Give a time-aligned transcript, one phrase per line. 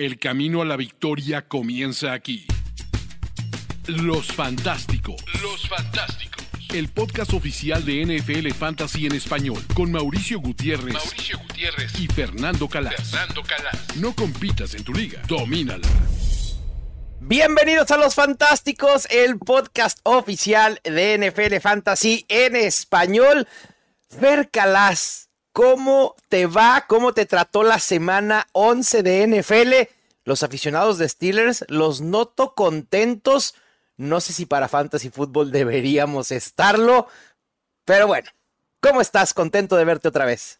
[0.00, 2.46] El camino a la victoria comienza aquí.
[3.86, 5.22] Los Fantásticos.
[5.42, 6.42] Los Fantásticos.
[6.72, 12.66] El podcast oficial de NFL Fantasy en español con Mauricio Gutiérrez, Mauricio Gutiérrez y Fernando
[12.66, 13.10] Calas.
[13.10, 13.96] Fernando Calas.
[13.96, 15.86] No compitas en tu liga, domínala.
[17.20, 23.46] Bienvenidos a Los Fantásticos, el podcast oficial de NFL Fantasy en español.
[24.08, 26.84] Fer Calas, ¿cómo te va?
[26.88, 29.72] ¿Cómo te trató la semana 11 de NFL?
[30.24, 33.54] Los aficionados de Steelers los noto contentos.
[33.96, 37.06] No sé si para Fantasy Football deberíamos estarlo,
[37.84, 38.30] pero bueno,
[38.80, 39.34] ¿cómo estás?
[39.34, 40.58] Contento de verte otra vez.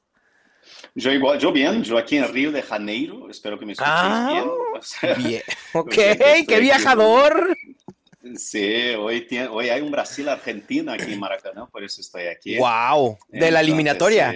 [0.94, 4.28] Yo igual, yo bien, yo aquí en Río de Janeiro, espero que me escuches Ah,
[5.02, 5.24] bien.
[5.24, 5.42] Bien.
[5.72, 5.94] Ok,
[6.48, 7.56] qué viajador.
[8.36, 12.58] Sí, hoy, tiene- hoy hay un Brasil-Argentina aquí en Maracaná, por eso estoy aquí.
[12.58, 14.34] Wow, de la eliminatoria.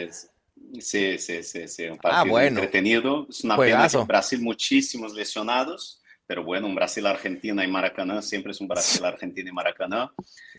[0.80, 2.48] Sí, sí, sí, sí, un Ah, partido bueno.
[2.60, 3.26] entretenido.
[3.28, 3.98] Es una Juegazo.
[3.98, 9.50] pena que Brasil muchísimos lesionados, pero bueno, un Brasil-Argentina y Maracaná siempre es un Brasil-Argentina
[9.50, 10.12] y Maracaná.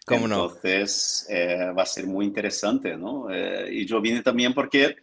[0.05, 0.35] ¿Cómo no?
[0.45, 3.27] Entonces eh, va a ser muy interesante, ¿no?
[3.31, 4.95] Eh, y yo vine también porque,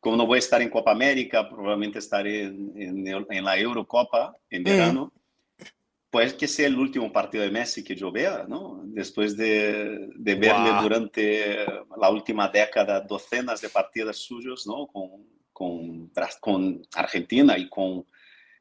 [0.00, 4.34] como no voy a estar en Copa América, probablemente estaré en, en- en la Eurocopa
[4.50, 5.12] en verano,
[6.10, 8.80] pues que sea el último partido de Messi que yo vea, ¿no?
[8.84, 10.82] Después de, de verle Guau.
[10.82, 11.56] durante
[12.00, 14.86] la última década docenas de partidos suyos, ¿no?
[14.86, 18.06] Con, con, con Argentina y con,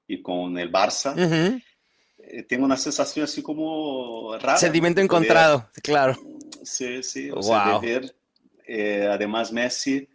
[0.08, 1.14] y con el Barça.
[1.14, 1.62] Ujú.
[2.18, 4.58] Eh, tengo una sensación así como rara.
[4.58, 6.16] Sentimiento encontrado, claro.
[6.64, 7.82] Sí, sí, o sea, Wow.
[7.82, 8.16] de ver,
[8.68, 10.08] eh, además Messi,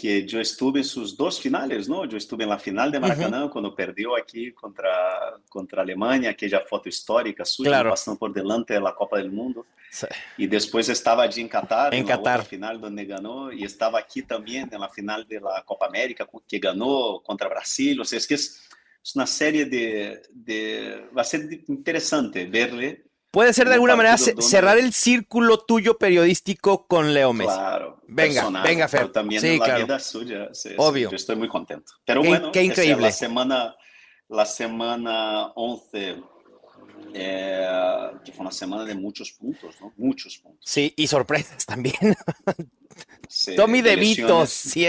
[0.00, 2.04] que yo estuve en sus dos finales, ¿no?
[2.04, 4.92] Yo estuve en la final de Maracaná cuando perdió aquí contra,
[5.48, 7.90] contra Alemania, aquella foto histórica suya, Claro.
[7.90, 9.66] pasando por delante de la Copa del Mundo.
[9.90, 10.06] Sí.
[10.36, 12.38] Y después estaba allí en Qatar, En la Qatar.
[12.40, 16.28] otra final donde ganó, y estaba aquí también en la final de la Copa América,
[16.46, 18.00] que ganó contra Brasil.
[18.00, 18.68] O sea, es que es,
[19.02, 21.08] es una serie de, de...
[21.16, 23.06] Va a ser interesante verle.
[23.30, 27.52] Puede ser de Un alguna manera cerrar el círculo tuyo periodístico con Leo Messi.
[27.52, 28.00] Claro.
[28.08, 29.00] Venga, personal, venga, Fer.
[29.00, 29.84] pero también Sí, la claro.
[29.84, 30.48] vida suya.
[30.54, 31.10] sí, sí, Obvio.
[31.10, 31.92] yo estoy muy contento.
[32.06, 33.02] Pero Qué- bueno, qué increíble.
[33.02, 33.76] la semana,
[34.28, 36.22] la semana 11,
[37.12, 39.92] eh, que fue una semana de muchos puntos, ¿no?
[39.98, 40.60] Muchos puntos.
[40.64, 41.94] Sí, y sorpresas también.
[43.28, 43.96] Sí, Tommy de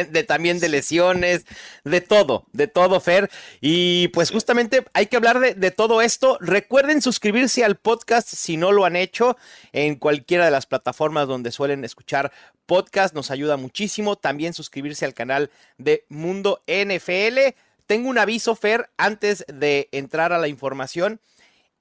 [0.09, 1.45] de, también de lesiones,
[1.83, 3.29] de todo, de todo, Fer.
[3.61, 4.33] Y pues Sí.
[4.33, 6.37] justamente hay que hablar de, de todo esto.
[6.41, 9.37] Recuerden suscribirse al podcast si no lo han hecho
[9.73, 12.31] en cualquiera de las plataformas donde suelen escuchar
[12.65, 13.13] podcast.
[13.13, 14.15] Nos ayuda muchísimo.
[14.15, 17.55] También suscribirse al canal de Mundo NFL.
[17.87, 21.19] Tengo un aviso, Fer, antes de entrar a la información.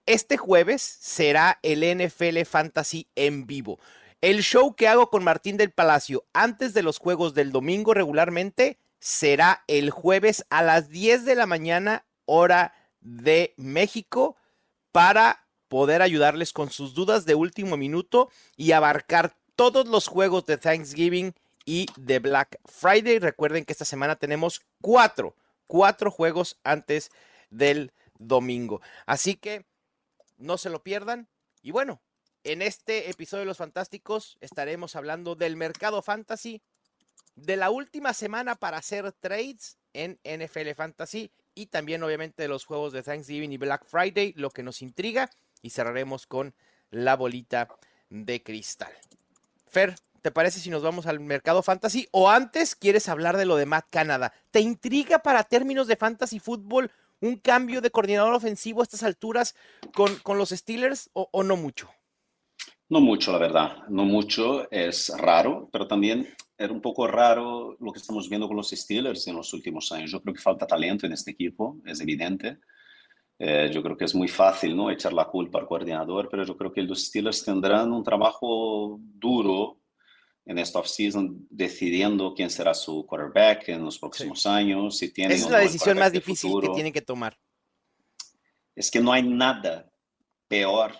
[0.06, 3.78] Este jueves será el NFL Fantasy en vivo.
[4.20, 8.80] El show que hago con Martín del Palacio antes de los juegos del domingo regularmente
[8.98, 14.36] será el jueves a las 10 de la mañana hora de México
[14.90, 20.58] para poder ayudarles con sus dudas de último minuto y abarcar todos los juegos de
[20.58, 21.32] Thanksgiving
[21.64, 23.20] y de Black Friday.
[23.20, 25.36] Recuerden que esta semana tenemos cuatro,
[25.68, 27.12] cuatro juegos antes
[27.50, 28.80] del domingo.
[29.06, 29.64] Así que
[30.38, 31.28] no se lo pierdan.
[31.62, 32.00] Y bueno,
[32.44, 36.62] en este episodio de Los Fantásticos estaremos hablando del mercado fantasy,
[37.36, 42.64] de la última semana para hacer trades en NFL Fantasy y también obviamente de los
[42.64, 45.30] juegos de Thanksgiving y Black Friday, lo que nos intriga
[45.62, 46.54] y cerraremos con
[46.90, 47.68] la bolita
[48.10, 48.92] de cristal.
[49.66, 53.56] Fer, ¿te parece si nos vamos al mercado fantasy o antes quieres hablar de lo
[53.56, 54.32] de Matt Canada?
[54.50, 56.90] ¿Te intriga para términos de fantasy fútbol
[57.20, 59.54] un cambio de coordinador ofensivo a estas alturas
[59.94, 61.90] con, con los Steelers o, o no mucho?
[62.90, 66.26] No mucho, la verdad, no mucho, es raro, pero también
[66.56, 70.10] era un poco raro lo que estamos viendo con los Steelers en los últimos años.
[70.10, 72.58] Yo creo que falta talento en este equipo, es evidente.
[73.38, 74.90] Eh, yo creo que es muy fácil ¿no?
[74.90, 79.78] echar la culpa al coordinador, pero yo creo que los Steelers tendrán un trabajo duro
[80.46, 84.96] en esta offseason decidiendo quién será su quarterback en los próximos años.
[84.96, 87.38] Si tienen Esa es la decisión más difícil que tienen que tomar.
[88.74, 89.92] Es que no hay nada
[90.48, 90.92] peor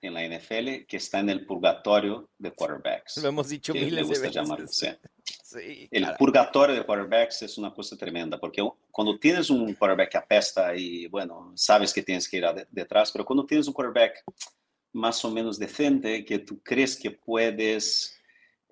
[0.00, 3.16] en la NFL que está en el purgatorio de quarterbacks.
[3.18, 4.34] Lo hemos dicho que le miles de gusta veces.
[4.34, 4.86] llamar, sí.
[5.44, 10.18] Sí, El purgatorio de quarterbacks es una cosa tremenda, porque cuando tienes un quarterback que
[10.18, 14.24] apesta y, bueno, sabes que tienes que ir ade- detrás, pero cuando tienes un quarterback
[14.92, 18.14] más o menos decente, que tú crees que puedes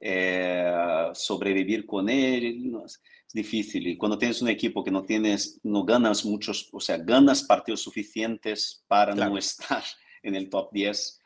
[0.01, 0.71] eh,
[1.15, 3.01] sobrevivir con él, no, es
[3.33, 3.87] difícil.
[3.87, 7.81] Y cuando tienes un equipo que no tienes, no ganas muchos, o sea, ganas partidos
[7.83, 9.33] suficientes para Claro.
[9.33, 9.83] no estar
[10.27, 11.21] en el top 10,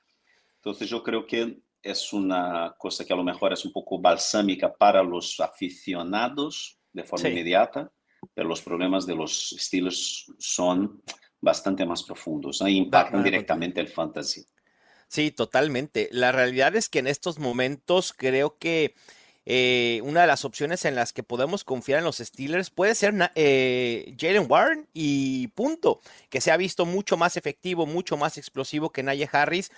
[0.56, 4.72] entonces yo creo que es una cosa que a lo mejor es un poco balsámica
[4.74, 7.30] para los aficionados de forma Sí.
[7.32, 7.90] inmediata,
[8.34, 11.02] pero los problemas de los Steelers son
[11.40, 12.68] bastante más profundos, ¿no?
[12.68, 14.44] impactan directamente el fantasy.
[15.08, 16.08] Sí, totalmente.
[16.12, 18.94] La realidad es que en estos momentos creo que
[19.46, 23.14] eh, una de las opciones en las que podemos confiar en los Steelers puede ser
[23.34, 28.90] eh, Jalen Warren y punto, que se ha visto mucho más efectivo, mucho más explosivo
[28.90, 29.70] que Naye Harris,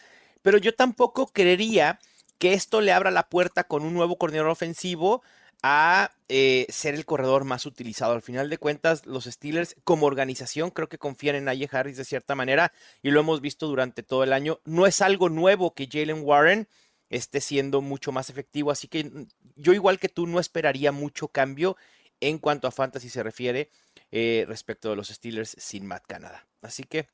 [0.42, 2.00] pero yo tampoco creería
[2.38, 5.22] que esto le abra la puerta con un nuevo coordinador ofensivo
[5.62, 8.14] a eh, ser el corredor más utilizado.
[8.14, 12.04] Al final de cuentas, los Steelers como organización creo que confían en Naye Harris de
[12.04, 14.58] cierta manera y lo hemos visto durante todo el año.
[14.64, 16.66] No es algo nuevo que Jalen Warren
[17.12, 19.26] esté siendo mucho más efectivo, así que mm,
[19.56, 21.76] yo igual que tú no esperaría mucho cambio
[22.20, 23.70] en cuanto a fantasy se refiere
[24.10, 26.46] eh, respecto de los Steelers sin Matt Canada.
[26.62, 27.08] Así que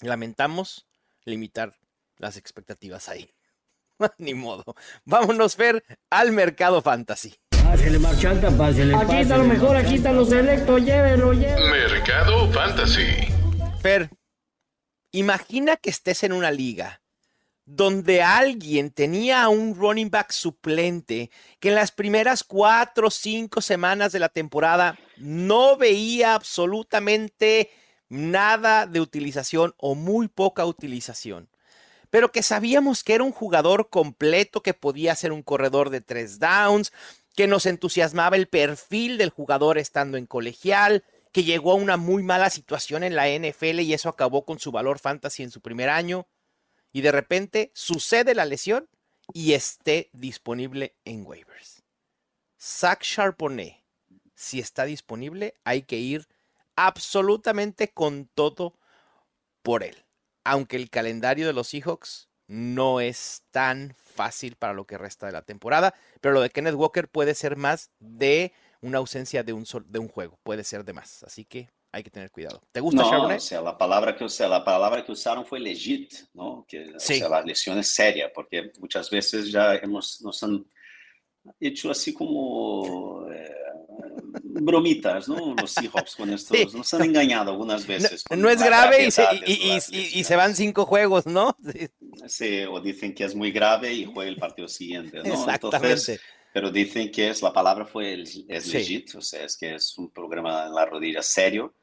[0.00, 0.86] lamentamos
[1.24, 1.74] limitar
[2.16, 3.30] las expectativas ahí.
[4.18, 4.64] Ni modo.
[5.04, 7.36] Vámonos, Fer, al mercado fantasy.
[7.70, 11.68] Aquí está lo mejor, aquí están los selectos, llévelo, llévelo.
[11.68, 13.28] Mercado Fantasy.
[13.82, 14.08] Fer,
[15.12, 17.02] imagina que estés en una liga
[17.70, 21.30] donde alguien tenía a un running back suplente
[21.60, 27.70] que en las primeras cuatro o cinco semanas de la temporada no veía absolutamente
[28.08, 31.50] nada de utilización o muy poca utilización,
[32.08, 36.38] pero que sabíamos que era un jugador completo que podía ser un corredor de tres
[36.38, 36.90] downs,
[37.36, 42.22] que nos entusiasmaba el perfil del jugador estando en colegial, que llegó a una muy
[42.22, 45.90] mala situación en la NFL y eso acabó con su valor fantasy en su primer
[45.90, 46.26] año.
[46.92, 48.88] Y de repente sucede la lesión
[49.32, 51.82] y esté disponible en waivers.
[52.60, 53.82] Zach Charbonnet,
[54.34, 56.26] si está disponible, hay que ir
[56.76, 58.78] absolutamente con todo
[59.62, 60.04] por él.
[60.44, 65.32] Aunque el calendario de los Seahawks no es tan fácil para lo que resta de
[65.32, 69.64] la temporada, pero lo de Kenneth Walker puede ser más de una ausencia de un,
[69.86, 72.62] de un juego, puede ser de más, así que hay que tener cuidado.
[72.70, 75.60] ¿Te gusta no, O sea, la palabra que, o sea, la palabra que usaron fue
[75.60, 76.64] legit, ¿no?
[76.68, 77.14] Que, sí.
[77.14, 80.64] o sea, la lesión es seria, porque muchas veces ya hemos, nos han
[81.60, 83.26] hecho así como...
[83.30, 83.54] Eh,
[84.60, 85.54] bromitas, ¿no?
[85.54, 86.76] Los Seahawks con estos, sí.
[86.76, 88.24] nos han engañado algunas veces.
[88.30, 91.56] No, no es grave y se, y, y, y se, van cinco juegos, ¿no?
[91.72, 91.88] Sí.
[92.26, 92.64] sí.
[92.64, 95.34] o dicen que es muy grave y juega el partido siguiente, ¿no?
[95.34, 95.86] Exactamente.
[95.86, 96.20] Entonces,
[96.52, 100.10] pero dicen que es, la palabra fue, es legit, o sea, es que es un
[100.10, 101.76] programa en la rodilla serio.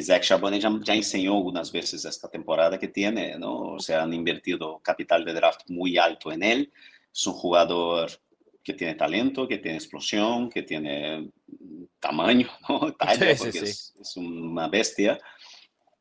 [0.00, 3.74] Zach Charbonnet ya, ya, enseñó algunas veces esta temporada que tiene, ¿no?
[3.74, 6.72] O sea, han invertido capital de draft muy alto en él.
[7.12, 8.10] Es un jugador
[8.62, 11.30] que tiene talento, que tiene explosión, que tiene
[12.00, 12.92] tamaño, ¿no?
[12.94, 15.18] Talla, sí, porque sí, es, es, una bestia.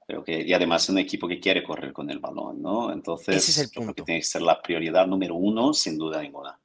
[0.07, 2.91] Pero que, y además es un equipo que quiere correr con el balón, ¿no?
[2.91, 3.93] Entonces, Ese es el punto.
[3.93, 6.59] que tiene que ser la prioridad número uno, sin duda ninguna.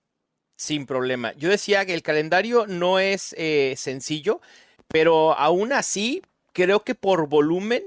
[0.56, 1.32] Sin problema.
[1.34, 4.40] Yo decía que el calendario no es eh, sencillo,
[4.88, 6.22] pero aún así,
[6.56, 7.84] creo que por volumen,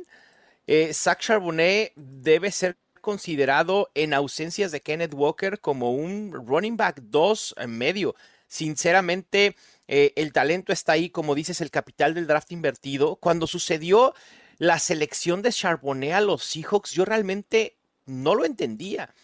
[0.68, 7.00] eh, Zach Charbonnet debe ser considerado en ausencias de Kenneth Walker como un running back
[7.02, 8.14] 2 en medio.
[8.48, 9.56] Sinceramente,
[9.88, 13.16] eh, el talento está ahí, como dices, el capital del draft invertido.
[13.16, 14.14] Cuando sucedió
[14.60, 17.76] la selección de Charbonnet a los Seahawks, yo realmente
[18.06, 19.16] no lo entendía.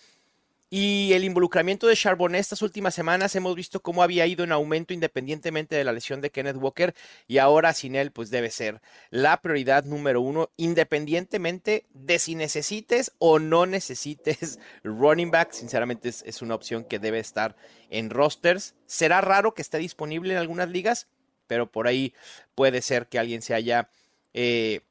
[0.77, 4.93] Y el involucramiento de Charbonnet estas últimas semanas hemos visto cómo había ido en aumento
[4.93, 6.93] independientemente de la lesión de Kenneth Walker
[7.29, 13.13] y ahora sin él pues debe ser la prioridad número uno independientemente de si necesites
[13.19, 15.53] o no necesites running back.
[15.53, 17.55] Sinceramente es, es una opción que debe estar
[17.89, 18.75] en rosters.
[18.85, 21.07] Será raro que esté disponible en algunas ligas,
[21.47, 22.13] pero por ahí
[22.53, 23.87] puede ser que alguien se haya
[24.33, 24.81] eh,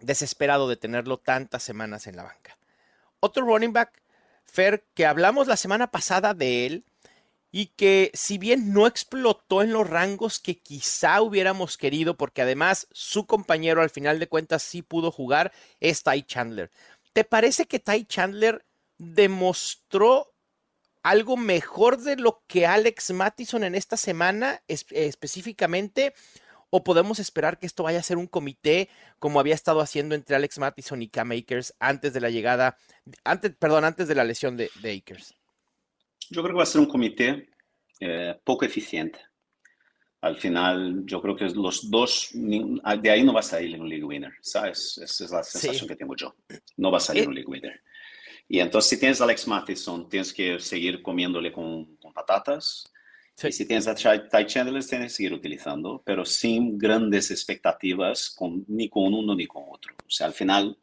[0.00, 2.58] desesperado de tenerlo tantas semanas en la banca.
[3.20, 4.02] Otro running back
[4.94, 6.84] Que hablamos la semana pasada de él
[7.52, 12.86] y que si bien no explotó en los rangos que quizá hubiéramos querido, porque además
[12.90, 16.70] su compañero al final de cuentas sí pudo jugar, es Ty Chandler.
[17.12, 18.64] ¿Te parece que Ty Chandler
[18.96, 20.32] demostró
[21.02, 26.14] algo mejor de lo que Alex Mattison en esta semana específicamente?
[26.70, 30.36] ¿O podemos esperar que esto vaya a ser un comité como había estado haciendo entre
[30.36, 32.76] Alex Mattison y Cam Akers antes de la llegada,
[33.24, 35.34] antes, perdón, antes de la lesión de, de Akers?
[36.30, 37.48] Yo creo que va a ser un comité
[38.00, 39.20] eh, poco eficiente.
[40.20, 44.04] Al final, yo creo que los dos, de ahí no va a salir un league
[44.04, 44.98] winner, ¿sabes?
[44.98, 45.86] Esa es la sensación sí.
[45.86, 46.34] que tengo yo.
[46.76, 47.28] No va a salir eh.
[47.28, 47.80] un league winner.
[48.48, 52.92] Y entonces, si tienes a Alex Mattison, tienes que seguir comiéndole con, con patatas.
[53.36, 53.48] Sí.
[53.48, 58.64] Y si tienes a Ty Chandler, tienes que seguir utilizando, pero sin grandes expectativas con,
[58.66, 59.94] ni con uno ni con otro.
[60.06, 60.78] O sea, al final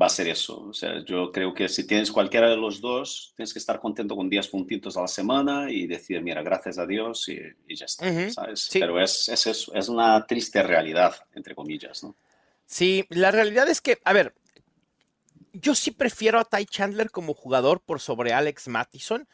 [0.00, 0.60] va a ser eso.
[0.60, 4.16] O sea, yo creo que si tienes cualquiera de los dos, tienes que estar contento
[4.16, 7.38] con 10 puntitos a la semana y decir, mira, gracias a Dios y,
[7.68, 8.30] y ya está, uh -huh.
[8.30, 8.60] ¿sabes?
[8.60, 8.80] Sí.
[8.80, 12.16] Pero es, es eso, es una triste realidad, entre comillas, ¿no?
[12.66, 14.34] Sí, la realidad es que, a ver,
[15.52, 19.28] yo sí prefiero a Ty Chandler como jugador por sobre Alex Mattison.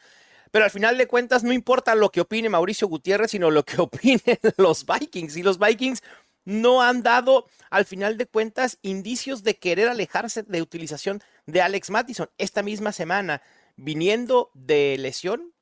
[0.51, 3.81] Pero al final de cuentas no importa lo que opine Mauricio Gutiérrez, sino lo que
[3.81, 5.37] opinen los Vikings.
[5.37, 6.01] Y los Vikings
[6.45, 11.89] no han dado, al final de cuentas, indicios de querer alejarse de utilización de Alex
[11.89, 12.29] Mattison.
[12.37, 13.41] Esta misma semana,
[13.75, 15.53] viniendo de lesión,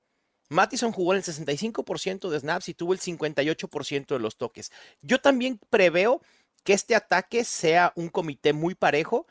[0.50, 4.72] Mattison jugó en el 65% de snaps y tuvo el 58% de los toques.
[5.02, 6.22] Yo también preveo
[6.64, 9.28] que este ataque sea un comité muy parejo.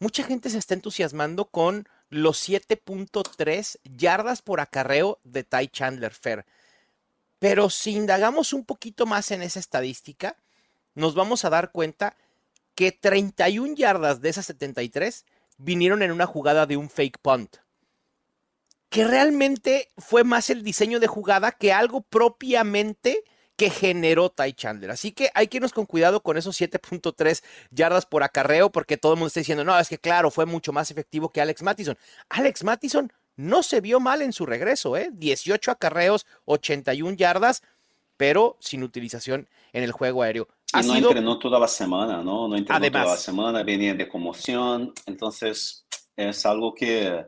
[0.00, 6.44] Mucha gente se está entusiasmando con los 7.3 yardas por acarreo de Ty Chandler Fair.
[7.38, 10.36] Pero si indagamos un poquito más en esa estadística,
[10.94, 12.14] nos vamos a dar cuenta
[12.74, 15.24] que 31 yardas de esas 73
[15.56, 17.56] vinieron en una jugada de un fake punt.
[18.90, 23.24] Que realmente fue más el diseño de jugada que algo propiamente
[23.62, 24.90] que generó Ty Chandler.
[24.90, 29.12] Así que hay que irnos con cuidado con esos 7.3 yardas por acarreo, porque todo
[29.12, 31.96] el mundo está diciendo, no, es que claro, fue mucho más efectivo que Alex Mattison.
[32.28, 35.10] Alex Mattison no se vio mal en su regreso, ¿eh?
[35.12, 37.62] 18 acarreos, 81 yardas,
[38.16, 40.48] pero sin utilización en el juego aéreo.
[40.82, 42.48] y no entrenó toda la semana, ¿no?
[42.48, 47.26] No entrenó toda la semana, venía de conmoción, entonces es algo que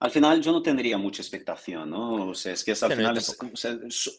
[0.00, 2.28] al final yo no tendría mucha expectación, ¿no?
[2.28, 3.18] O sea, es que al final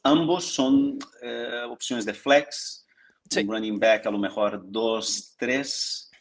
[0.03, 2.86] ambos son eh, opciones de flex,
[3.38, 6.12] un running back a lo mejor dos, tres,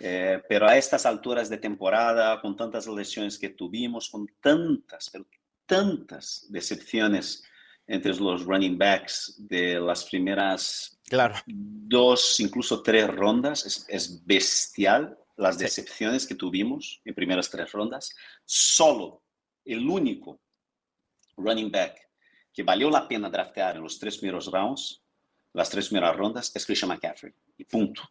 [0.00, 5.26] eh, pero a estas alturas de temporada, con tantas lesiones que tuvimos, con tantas, pero
[5.66, 7.44] tantas decepciones
[7.86, 11.36] entre los running backs de las primeras claro.
[11.46, 18.14] dos, incluso tres rondas, es, es bestial las decepciones que tuvimos en primeras tres rondas,
[18.44, 19.22] solo
[19.64, 20.40] el único
[21.36, 22.06] running back
[22.52, 25.02] que valió la pena draftear en los tres primeros rounds,
[25.52, 27.32] las tres primeras rondas, es Christian McCaffrey.
[27.58, 28.02] Y punto.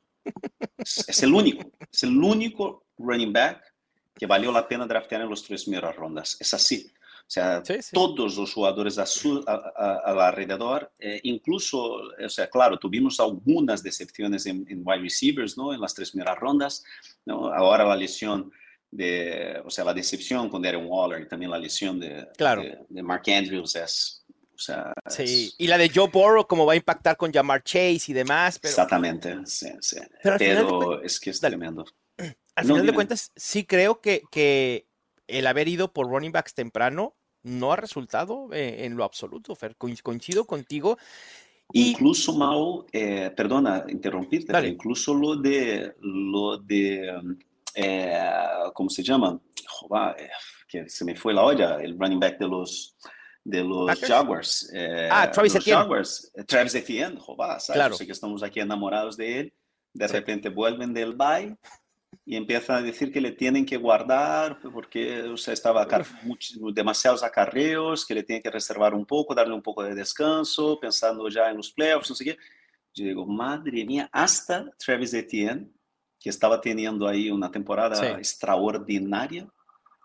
[0.77, 3.74] Es, el único, es el único running back
[4.15, 6.38] que valió la pena draftear en los tres primeras rondas.
[6.39, 6.91] Es así.
[7.27, 13.82] O sea, todos los jugadores a su, alrededor, eh, incluso, o sea, claro, tuvimos algunas
[13.82, 15.74] decepciones en, wide receivers, ¿no?
[15.74, 16.84] En las tres primeras rondas,
[17.25, 17.51] ¿no?
[17.51, 18.51] Ahora la lesión
[18.91, 22.27] de, o sea, la decepción con Darren Waller y también la lesión de,
[22.89, 26.77] de, Mark Andrews es, o sea, sí, y la de Joe Burrow, cómo va a
[26.77, 28.60] impactar con Jamar Chase y demás.
[28.62, 29.98] Exactamente, sí, sí.
[30.22, 31.86] Pero, es que es tremendo.
[32.53, 34.88] Al final de cuentas, sí creo que, que
[35.27, 39.75] el haber ido por running backs temprano no ha resultado eh, en lo absoluto, Fer.
[39.77, 40.98] Coincido contigo.
[41.74, 47.38] Incluso, Mau, eh, perdona interrumpirte, incluso lo de, lo de
[47.74, 48.20] eh,
[48.74, 49.39] ¿cómo se llama?
[50.67, 52.96] que se me fue la olla, el running back de los,
[53.44, 54.72] de los Jaguars.
[55.10, 55.82] ah, Travis Etienne.
[55.82, 57.72] Jaguars, Travis Etienne, ¿sabes?
[57.72, 57.96] Claro.
[57.96, 59.53] Sé que estamos aquí enamorados de él,
[59.94, 61.55] de repente vuelven del bye
[62.25, 65.88] y empieza a decir que le tienen que guardar porque o sea, estaba
[66.74, 71.27] demasiados acarreos, que le tienen que reservar un poco, darle un poco de descanso, pensando
[71.29, 72.38] ya en los playoffs, no sé qué.
[72.93, 75.69] Yo digo, madre mía, hasta Travis Etienne,
[76.19, 79.48] que estaba teniendo ahí una temporada extraordinaria,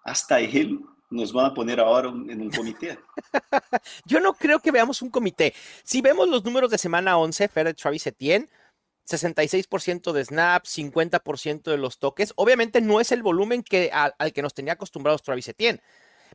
[0.05, 2.99] hasta él nos van a poner ahora en un comité.
[4.05, 5.53] Yo no creo que veamos un comité.
[5.83, 8.49] Si vemos los números de semana 11, Fer Travis Etienne,
[9.11, 12.33] 66% de snaps, 50% de los toques.
[12.37, 15.81] Obviamente no es el volumen que, al, que nos tenía acostumbrados Travis Etienne,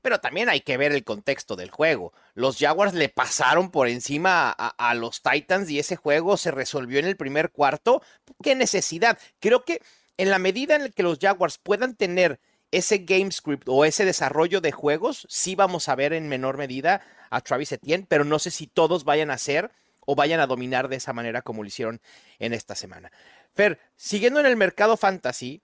[0.02, 2.14] pero también hay que ver el contexto del juego.
[2.34, 7.06] Los Jaguars le pasaron por encima a, los Titans y ese juego se resolvió en
[7.06, 8.02] el primer cuarto.
[8.44, 9.18] ¿Qué necesidad?
[9.40, 9.82] Creo que
[10.18, 12.40] en la medida en la que los Jaguars puedan tener
[12.72, 17.02] ese game script o ese desarrollo de juegos, sí vamos a ver en menor medida
[17.30, 19.72] a Travis Etienne, pero no sé si todos vayan a ser
[20.06, 22.02] o vayan a dominar de esa manera como lo hicieron
[22.40, 23.12] en esta semana.
[23.54, 25.62] Fer, siguiendo en el mercado fantasy,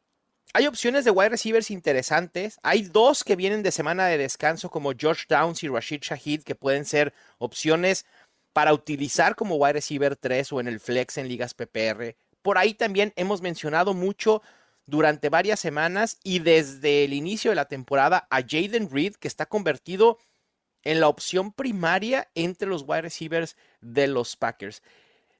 [0.53, 2.59] hay opciones de wide receivers interesantes.
[2.61, 6.55] Hay dos que vienen de semana de descanso como George Downs y Rashid Shahid que
[6.55, 8.05] pueden ser opciones
[8.51, 12.15] para utilizar como wide receiver 3 o en el flex en ligas PPR.
[12.41, 14.41] Por ahí también hemos mencionado mucho
[14.85, 19.45] durante varias semanas y desde el inicio de la temporada a Jaden Reed que está
[19.45, 20.30] convertido en
[20.83, 24.81] la opción primaria entre los wide receivers de los Packers.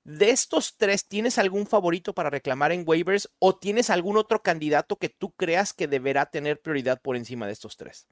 [0.04, 4.96] De estos tres, ¿tienes algún favorito para reclamar en waivers o tienes algún otro candidato
[4.96, 8.08] que tú creas que deberá tener prioridad por encima de estos tres?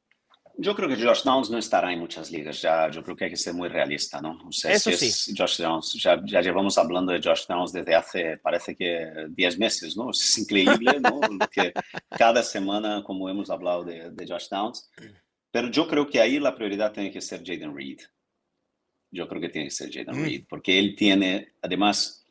[0.61, 3.29] Yo creo que Josh Downs no estará en muchas ligas, ya yo creo que hay
[3.31, 4.37] que ser muy realista, ¿no?
[4.49, 5.33] Eso sí.
[5.35, 9.95] Josh Downs, ya, ya, llevamos hablando de Josh Downs desde hace, parece que 10 meses,
[9.95, 10.11] ¿no?
[10.11, 11.21] Es increíble, ¿no?
[11.51, 11.71] que
[12.09, 14.91] cada semana, como hemos hablado de, de Josh Downs,
[15.51, 17.99] pero yo creo que ahí la prioridad tiene que ser Jaden Reed.
[19.11, 20.23] Yo creo que tiene que ser Jaden mm.
[20.23, 22.25] Reed, porque él tiene, además,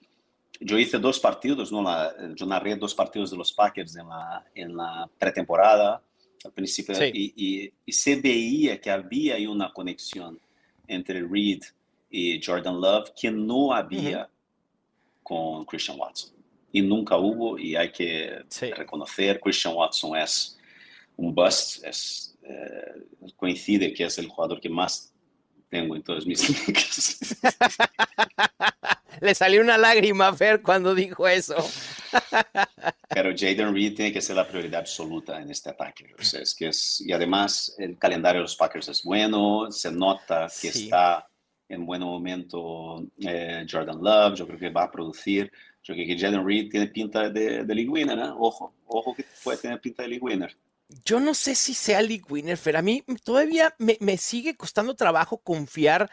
[0.61, 1.83] yo hice dos partidos, ¿no?
[1.83, 6.03] La, yo narré dos partidos de los Packers en la, en la pretemporada,
[6.45, 7.11] al principio, Sí.
[7.13, 7.33] y,
[7.65, 10.39] y, y se veía que había ahí una conexión
[10.87, 11.63] entre Reed
[12.11, 14.29] y Jordan Love que no había
[15.23, 16.33] con Christian Watson.
[16.73, 18.71] Y nunca hubo, y hay que Sí.
[18.71, 20.59] reconocer, Christian Watson es
[21.17, 25.13] un bust, es, eh, coincide que es el jugador que más
[25.69, 26.41] tengo en todas mis.
[29.21, 31.57] Le salió una lágrima a Fer cuando dijo eso.
[33.09, 36.15] Pero Jaden Reed tiene que ser la prioridad absoluta en este ataque.
[36.19, 39.91] O sea, es que es, y además el calendario de los Packers es bueno, se
[39.91, 40.85] nota que Sí.
[40.85, 41.29] está
[41.69, 45.51] en buen momento eh, Jordan Love, yo creo que va a producir.
[45.83, 48.31] Yo creo que Jaden Reed tiene pinta de, de league winner, ¿eh?
[48.39, 50.57] Ojo, ojo que puede tener pinta de league winner.
[51.05, 52.77] Yo no sé si sea League Winner, Fer.
[52.77, 56.11] A mí todavía me, sigue costando trabajo confiar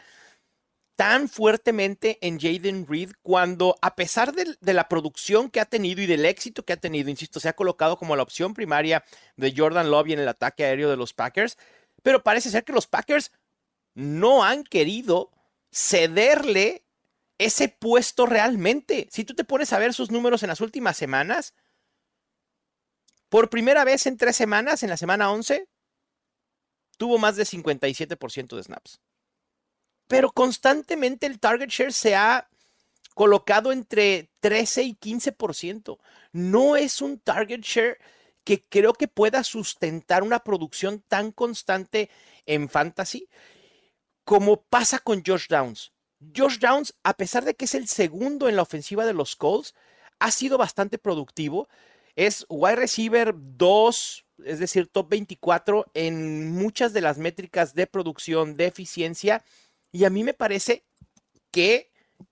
[0.96, 6.02] tan fuertemente en Jaden Reed cuando, a pesar del- de, la producción que ha tenido
[6.02, 9.04] y del éxito que ha tenido, insisto, se ha colocado como la opción primaria
[9.36, 11.58] de Jordan Love en el ataque aéreo de los Packers,
[12.02, 13.32] pero parece ser que los Packers
[13.94, 15.32] no han querido
[15.70, 16.84] cederle
[17.38, 19.08] ese puesto realmente.
[19.10, 21.54] Si tú te pones a ver sus números en las últimas semanas,
[23.36, 25.68] por primera vez en tres semanas, en la semana 11,
[26.96, 28.98] tuvo más de 57% de snaps.
[30.08, 32.48] Pero constantemente el target share se ha
[33.14, 35.98] colocado entre 13 y 15%.
[36.32, 37.98] No es un target share
[38.42, 42.08] que creo que pueda sustentar una producción tan constante
[42.46, 43.28] en fantasy
[44.24, 45.92] como pasa con Josh Downs.
[46.34, 49.74] Josh Downs, a pesar de que es el segundo en la ofensiva de los Colts,
[50.20, 51.68] ha sido bastante productivo.
[52.16, 58.56] Es wide receiver 2, es decir, top 24 en muchas de las métricas de producción,
[58.56, 59.44] de eficiencia.
[59.92, 60.84] Y a mí me parece
[61.50, 61.90] que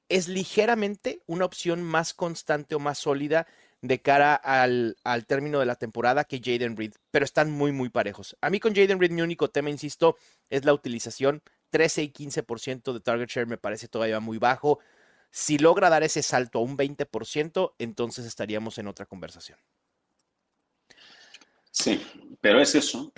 [0.08, 3.46] es ligeramente una opción más constante o más sólida
[3.82, 7.90] de cara al, al término de la temporada que Jaden Reed, pero están muy, muy
[7.90, 8.34] parejos.
[8.40, 10.16] A mí con Jaden Reed mi único tema, insisto,
[10.48, 11.42] es la utilización.
[11.68, 14.78] 13 y 15% de target share me parece todavía muy bajo.
[15.36, 19.58] Si logra dar ese salto a un 20%, entonces estaríamos en otra conversación.
[21.72, 22.00] Sí,
[22.40, 23.12] pero es eso.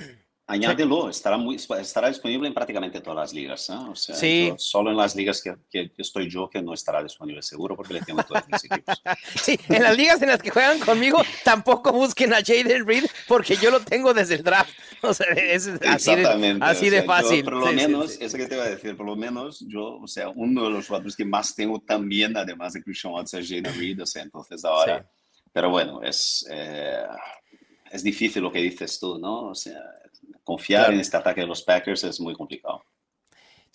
[0.49, 3.69] Añádelo, estará, muy, estará disponible en prácticamente todas las ligas.
[3.69, 3.73] ¿eh?
[3.91, 4.47] O sea, Sí.
[4.51, 7.95] yo- solo en las ligas que, que estoy yo que no estará disponible seguro porque
[7.95, 9.03] le tengo a todos mis equipos.
[9.43, 13.57] Sí, en las ligas en las que juegan conmigo, tampoco busquen a Jaden Reed porque
[13.57, 14.71] yo lo tengo desde el draft.
[15.03, 17.45] O sea, es así de, así o de sea, yo, fácil.
[17.45, 18.19] por lo Sí, menos, sí.
[18.25, 20.87] eso que te iba a decir, por lo menos yo, o sea, uno de los
[20.87, 24.03] jugadores que más tengo también, además de Christian Watson, es Jaden Reed.
[24.03, 25.01] O sea, entonces ahora.
[25.01, 25.41] Sí.
[25.53, 27.05] Pero bueno, es, eh,
[27.91, 29.49] es difícil lo que dices tú, ¿no?
[29.51, 29.81] O sea,
[30.47, 30.95] confiar Claro.
[30.95, 32.83] en este ataque de los Packers es muy complicado.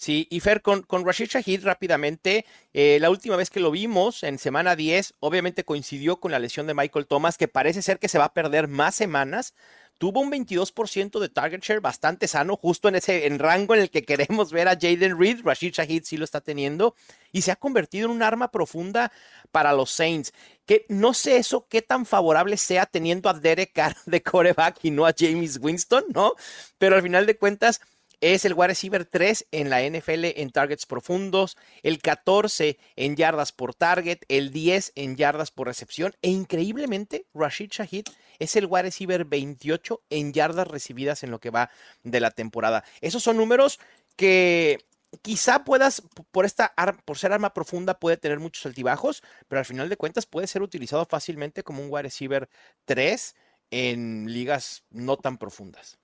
[0.02, 4.24] Sí, y Fer, con, con Rashid Shahid rápidamente, eh, la última vez que lo vimos,
[4.24, 8.08] en semana 10, obviamente coincidió con la lesión de Michael Thomas, que parece ser que
[8.08, 9.54] se va a perder más semanas.
[10.00, 13.92] Tuvo un 22% de target share bastante sano, justo en ese en rango en el
[13.92, 15.42] que queremos ver a Jaden Reed.
[15.44, 16.96] Rashid Shahid sí lo está teniendo
[17.32, 19.12] y se ha convertido en un arma profunda
[19.52, 20.34] para los Saints.
[20.66, 24.90] Que no sé eso qué tan favorable sea teniendo a Derek Carr de coreback y
[24.90, 26.34] no a James Winston, ¿no?
[26.80, 27.82] Pero al final de cuentas,
[28.21, 33.51] es el wide receiver 3 en la NFL en targets profundos, el 14 en yardas
[33.51, 38.05] por target, el 10 en yardas por recepción e increíblemente Rashid Shahid
[38.39, 41.71] es el wide receiver 28 en yardas recibidas en lo que va
[42.03, 42.84] de la temporada.
[43.01, 43.79] Esos son números
[44.15, 44.86] que
[45.23, 46.73] quizá puedas por esta
[47.05, 50.62] por ser arma profunda puede tener muchos altibajos, pero al final de cuentas puede ser
[50.62, 52.49] utilizado fácilmente como un wide receiver
[52.86, 53.36] 3
[53.71, 55.97] en ligas no tan profundas.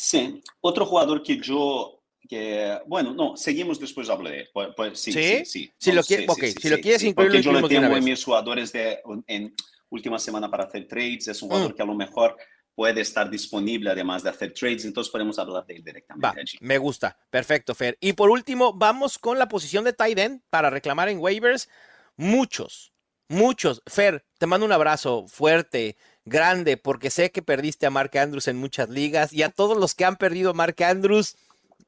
[0.00, 4.48] Sí, otro jugador que yo, que, bueno, no, seguimos después hablaré.
[4.54, 5.22] Pues, pues, sí, ¿Sí?
[5.22, 5.72] sí, sí.
[5.76, 7.50] Si No, lo sí, quie- sí, ok, sí, si lo quieres incluir, lo porque yo
[7.50, 9.52] una tengo en mis jugadores de, en
[9.90, 11.26] última semana para hacer trades.
[11.26, 11.50] Es un Mm.
[11.50, 12.36] jugador que a lo mejor
[12.76, 16.58] puede estar disponible además de hacer trades, entonces podemos hablar de él directamente Va, allí.
[16.60, 17.18] me gusta.
[17.28, 17.98] Perfecto, Fer.
[18.00, 21.68] Y por último, vamos con la posición de tight end para reclamar en waivers.
[22.16, 22.92] Muchos,
[23.28, 23.82] muchos.
[23.86, 25.96] Fer, te mando un abrazo fuerte,
[26.28, 29.94] grande, porque sé que perdiste a Mark Andrews en muchas ligas y a todos los
[29.94, 31.36] que han perdido a Mark Andrews,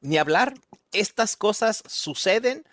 [0.00, 0.54] ni hablar.
[0.92, 2.64] Estas cosas suceden.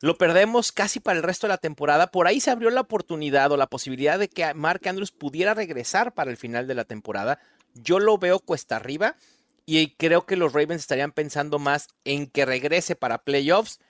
[0.00, 2.08] Lo perdemos casi para el resto de la temporada.
[2.08, 6.12] Por ahí se abrió la oportunidad o la posibilidad de que Mark Andrews pudiera regresar
[6.12, 7.38] para el final de la temporada.
[7.74, 9.16] Yo lo veo cuesta arriba
[9.64, 13.80] y creo que los Ravens estarían pensando más en que regrese para playoffs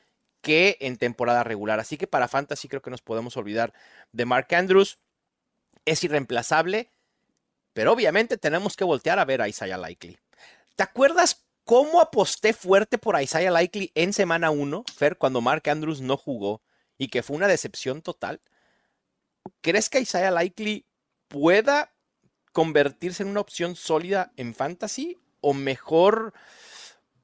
[0.40, 1.80] que en temporada regular.
[1.80, 3.72] Así que para Fantasy creo que nos podemos olvidar
[4.12, 4.98] de Mark Andrews.
[5.84, 6.90] Es irreemplazable,
[7.76, 10.16] pero obviamente tenemos que voltear a ver a Isaiah Likely.
[10.76, 16.00] ¿Te acuerdas cómo aposté fuerte por Isaiah Likely en semana 1, Fer, cuando Mark Andrews
[16.00, 16.62] no jugó
[16.96, 18.40] y que fue una decepción total.
[19.60, 20.86] ¿Crees que Isaiah Likely
[21.28, 21.92] pueda
[22.54, 26.32] convertirse en una opción sólida en fantasy o mejor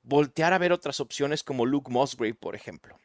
[0.03, 2.99] voltear a ver otras opciones como Luke Musgrave, por ejemplo?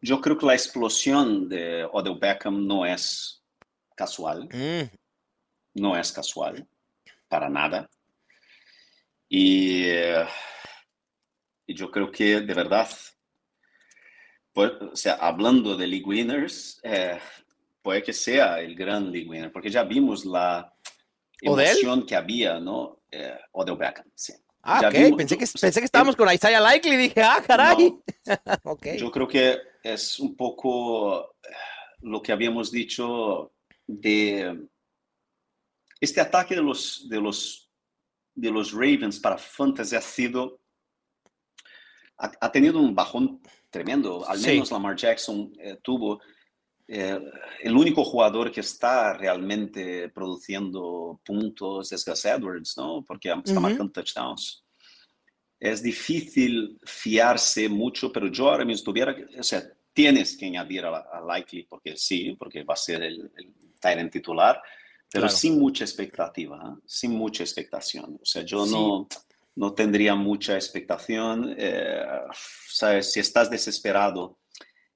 [0.00, 3.42] Yo creo que la explosión de Odell Beckham no es
[3.96, 4.48] casual.
[4.52, 5.01] Mm,
[5.74, 6.66] No es casual,
[7.28, 7.88] para nada.
[9.28, 10.26] Y, eh,
[11.66, 12.88] y yo creo que de verdad,
[14.52, 17.18] pues, o sea, hablando de league winners, eh,
[17.80, 20.72] puede que sea el gran league winner, porque ya vimos la
[21.40, 23.00] emoción que había, ¿no?
[23.10, 24.34] Eh, Odell Beckham, sí.
[24.62, 24.94] Ah, Ya ok.
[24.94, 26.96] vimos- pensé, que, pensé que estábamos con Isaiah Likely.
[26.96, 27.92] Dije, ah, caray.
[28.64, 28.86] ok.
[28.96, 31.48] Yo creo que es un poco eh,
[32.02, 33.52] lo que habíamos dicho
[33.86, 34.68] de
[36.02, 37.70] este ataque de los, de los,
[38.34, 40.60] de los Ravens para Fantasy ha sido,
[42.18, 44.26] ha, ha tenido un bajón tremendo.
[44.28, 44.46] Al Sí.
[44.50, 46.20] menos Lamar Jackson eh, tuvo
[46.88, 47.20] eh,
[47.62, 53.04] el único jugador que está realmente produciendo puntos es Gus Edwards, ¿no?
[53.06, 53.60] Porque está Ujú.
[53.60, 54.64] marcando touchdowns.
[55.60, 59.62] Es difícil fiarse mucho, pero yo ahora mismo tuviera o sea,
[59.92, 64.10] tienes que añadir a, a Likely, porque sí, porque va a ser el, el Tyrant
[64.12, 64.60] titular,
[65.12, 65.36] pero Claro.
[65.36, 66.80] sin mucha expectativa, ¿eh?
[66.86, 68.18] sin mucha expectación.
[68.20, 68.72] O sea, yo Sí.
[68.72, 69.08] no,
[69.56, 71.54] no tendría mucha expectación.
[71.58, 72.02] eh,
[72.68, 73.12] ¿sabes?
[73.12, 74.38] Si estás desesperado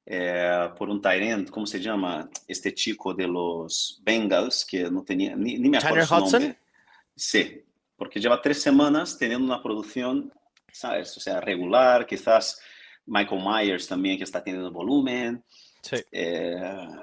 [0.09, 2.31] eh, por un Tyrant, ¿cómo se llama?
[2.46, 6.42] Este chico de los Bengals, que no tenía, ni, ni me acuerdo Tanner su Hudson.
[6.42, 6.59] nombre.
[7.14, 7.62] Sí,
[7.96, 10.33] porque lleva tres semanas teniendo una producción,
[10.72, 11.16] ¿sabes?
[11.16, 12.61] O sea, regular, quizás
[13.05, 15.42] Michael Myers también que está teniendo volumen.
[15.88, 15.96] Sí.
[16.11, 16.57] Eh,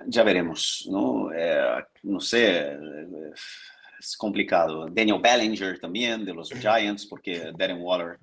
[0.07, 1.31] ya veremos, ¿no?
[1.33, 3.07] Eh, no sé, eh,
[3.99, 4.87] es complicado.
[4.89, 8.19] Daniel Bellinger también de los Giants, porque Darren Waller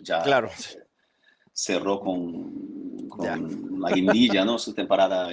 [0.00, 0.50] ya Claro.
[1.52, 4.58] cerró con, con la guindilla, ¿no?
[4.58, 5.28] Su temporada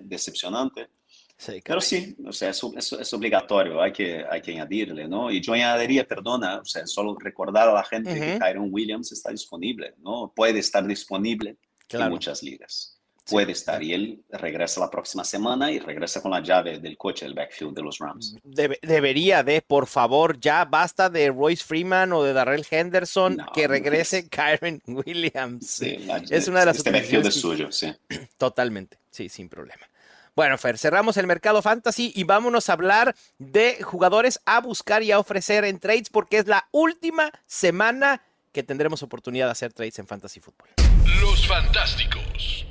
[0.00, 0.88] decepcionante.
[1.36, 5.30] Sí, Pero sí, o sea, es, es, es obligatorio, hay que, hay que añadirle, ¿no?
[5.32, 8.38] Y yo añadiría, perdona, o sea, solo recordar a la gente que Ujú.
[8.38, 10.32] Kyron Williams está disponible, ¿no?
[10.34, 12.12] Puede estar disponible en Claro.
[12.12, 12.93] muchas ligas.
[13.30, 13.82] Puede estar.
[13.82, 17.74] Y él regresa la próxima semana y regresa con la llave del coche, el backfield
[17.74, 18.36] de los Rams.
[18.44, 23.46] Debe- debería de, por favor, ya basta de Royce Freeman o de Darrell Henderson, No,
[23.52, 25.66] que no regrese Kyron Williams.
[25.66, 27.92] Sí, la- Es una de las este backfield es suyo, sí.
[28.36, 29.88] Totalmente, sí, sin problema.
[30.36, 35.12] Bueno, Fer, cerramos el mercado fantasy y vámonos a hablar de jugadores a buscar y
[35.12, 39.96] a ofrecer en trades porque es la última semana que tendremos oportunidad de hacer trades
[40.00, 40.70] en fantasy fútbol.
[41.20, 42.63] Los Fantásticos.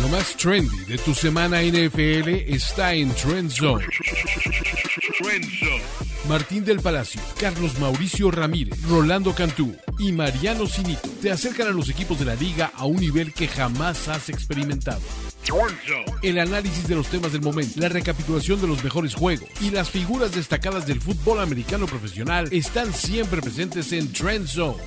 [0.00, 3.86] Lo más trendy de tu semana NFL está en Trend Zone.
[6.28, 11.88] Martín del Palacio, Carlos Mauricio Ramírez, Rolando Cantú y Mariano Sinito te acercan a los
[11.88, 15.00] equipos de la liga a un nivel que jamás has experimentado.
[16.22, 19.90] El análisis de los temas del momento, la recapitulación de los mejores juegos y las
[19.90, 24.82] figuras destacadas del fútbol americano profesional están siempre presentes en Trend Zone.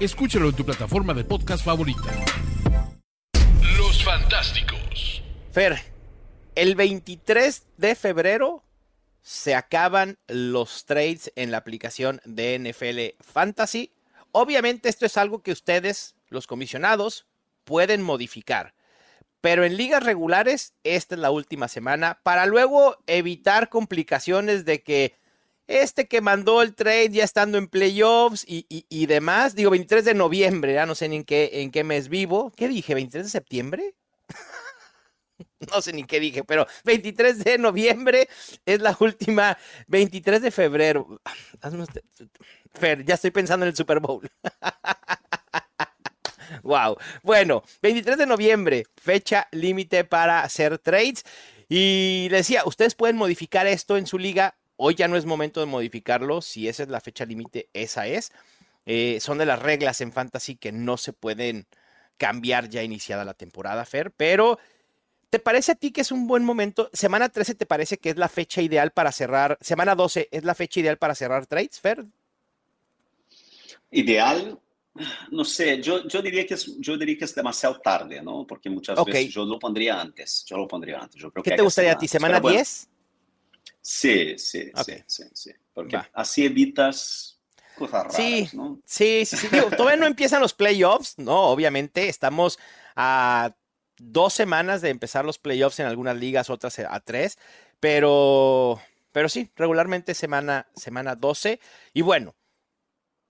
[0.00, 2.10] Escúchalo en tu plataforma de podcast favorita.
[4.04, 5.22] Fantásticos.
[5.50, 5.80] Fer,
[6.54, 8.62] el 23 de febrero
[9.22, 13.92] se acaban los trades en la aplicación de NFL Fantasy.
[14.30, 17.26] Obviamente esto es algo que ustedes, los comisionados,
[17.64, 18.74] pueden modificar.
[19.40, 25.16] Pero en ligas regulares, esta es la última semana para luego evitar complicaciones de que
[25.66, 29.54] este que mandó el trade ya estando en playoffs y, y- demás.
[29.54, 32.52] Digo, 23 de noviembre, ya no sé ni en qué, en qué mes vivo.
[32.56, 32.94] ¿Qué dije?
[32.94, 33.94] ¿23 de septiembre?
[35.72, 38.28] no sé ni qué dije, pero 23 de noviembre
[38.66, 39.56] es la última.
[39.88, 41.20] 23 de febrero.
[42.74, 44.28] Fer, ya estoy pensando en el Super Bowl.
[46.62, 46.96] Wow.
[47.22, 51.24] Bueno, 23 de noviembre, fecha límite para hacer trades.
[51.68, 54.54] Y decía, ustedes pueden modificar esto en su liga.
[54.76, 56.42] Hoy ya no es momento de modificarlo.
[56.42, 58.32] Si esa es la fecha límite, esa es.
[58.86, 61.66] Eh, son de las reglas en Fantasy que no se pueden
[62.16, 64.10] cambiar ya iniciada la temporada, Fer.
[64.12, 64.58] Pero,
[65.30, 66.90] ¿te parece a ti que es un buen momento?
[66.92, 69.58] Semana 13, ¿te parece que es la fecha ideal para cerrar?
[69.60, 72.04] Semana 12, ¿es la fecha ideal para cerrar trades, Fer?
[73.90, 74.58] Ideal,
[75.30, 78.46] no sé, yo, yo, diría que es, yo diría que es demasiado tarde, ¿no?
[78.46, 79.08] Porque muchas Ok.
[79.08, 81.20] veces yo lo pondría antes, yo lo pondría antes.
[81.20, 82.06] Yo creo ¿Qué que te gustaría a ti?
[82.06, 82.88] ¿Semana pero bueno, 10?
[83.86, 85.50] Sí, sí, sí, sí, sí.
[85.74, 86.08] Porque Va.
[86.14, 87.38] así evitas
[87.76, 88.48] cosas raras, Sí.
[88.54, 88.80] ¿no?
[88.86, 89.48] Sí, sí, sí.
[89.52, 91.48] Digo, todavía no empiezan los playoffs, ¿no?
[91.48, 92.58] Obviamente, estamos
[92.96, 93.54] a
[93.98, 97.38] dos semanas de empezar los playoffs en algunas ligas, otras a tres,
[97.78, 98.80] pero,
[99.12, 101.60] pero sí, regularmente semana, semana 12.
[101.92, 102.34] Y bueno,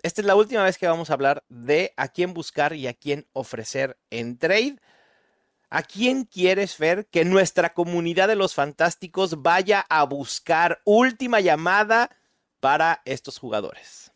[0.03, 2.95] esta es la última vez que vamos a hablar de a quién buscar y a
[2.95, 4.77] quién ofrecer en trade.
[5.75, 12.17] ¿A quién quieres, ver que nuestra comunidad de los fantásticos vaya a buscar última llamada
[12.61, 14.13] para estos jugadores?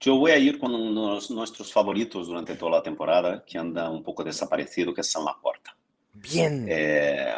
[0.00, 3.90] Yo voy a ir con uno de nuestros favoritos durante toda la temporada, que anda
[3.90, 5.76] un poco desaparecido, que es San Laporta.
[6.14, 6.66] Bien.
[6.66, 7.34] Eh,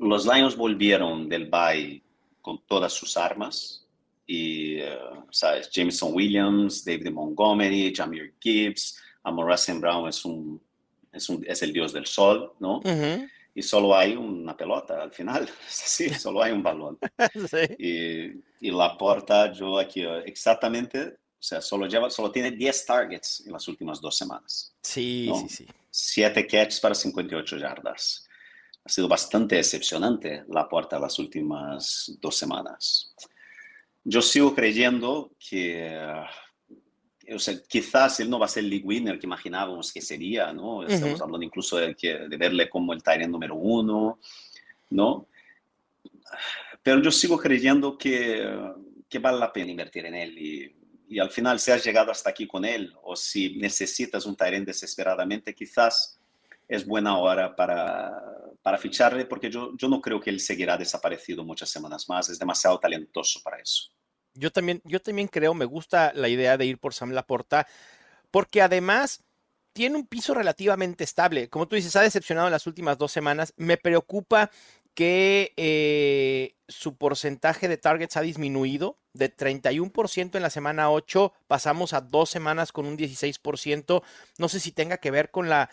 [0.00, 2.02] los Lions volvieron del bye
[2.42, 3.86] con todas sus armas.
[4.26, 5.70] Y, uh, ¿sabes?
[5.70, 10.60] Jameson Williams, David Montgomery, Jamir Gibbs, Amor Brown es, un,
[11.12, 12.78] es, un, es, el dios del sol, ¿no?
[12.78, 13.30] Uh -huh.
[13.54, 16.98] Y solo hay una pelota al final, sí, solo hay un balón.
[17.34, 17.74] sí.
[17.78, 23.44] y, y la porta, yo aquí exactamente, o sea, solo, lleva, solo tiene 10 targets
[23.46, 24.74] en las últimas dos semanas.
[24.82, 25.36] Sí, ¿no?
[25.40, 25.66] sí, sí.
[25.90, 28.28] 7 catches para 58 yardas.
[28.84, 33.14] Ha sido bastante decepcionante la puerta las últimas dos semanas.
[34.04, 35.94] Yo sigo creyendo que,
[37.34, 40.52] o sea, quizás él no va a ser el league winner que imaginábamos que sería,
[40.52, 40.82] ¿no?
[40.82, 41.24] Estamos uh -huh.
[41.24, 44.18] hablando incluso de, de, verle como el Tyrant número uno,
[44.90, 45.28] ¿no?
[46.82, 48.48] Pero yo sigo creyendo que,
[49.08, 50.76] que vale la pena invertir en él y,
[51.08, 54.66] y, al final si has llegado hasta aquí con él o si necesitas un Tyrant
[54.66, 56.18] desesperadamente, quizás
[56.66, 58.22] es buena hora para,
[58.62, 62.38] para ficharle porque yo, yo no creo que él seguirá desaparecido muchas semanas más, es
[62.38, 63.90] demasiado talentoso para eso.
[64.38, 67.66] Yo también, yo también creo, me gusta la idea de ir por Sam Laporta,
[68.30, 69.24] porque además
[69.72, 71.48] tiene un piso relativamente estable.
[71.48, 73.54] Como tú dices, ha decepcionado en las últimas dos semanas.
[73.56, 74.50] Me preocupa
[74.94, 81.92] que eh, su porcentaje de targets ha disminuido de 31% en la semana 8, pasamos
[81.92, 84.02] a dos semanas con un 16%.
[84.38, 85.70] No sé si tenga que ver con la,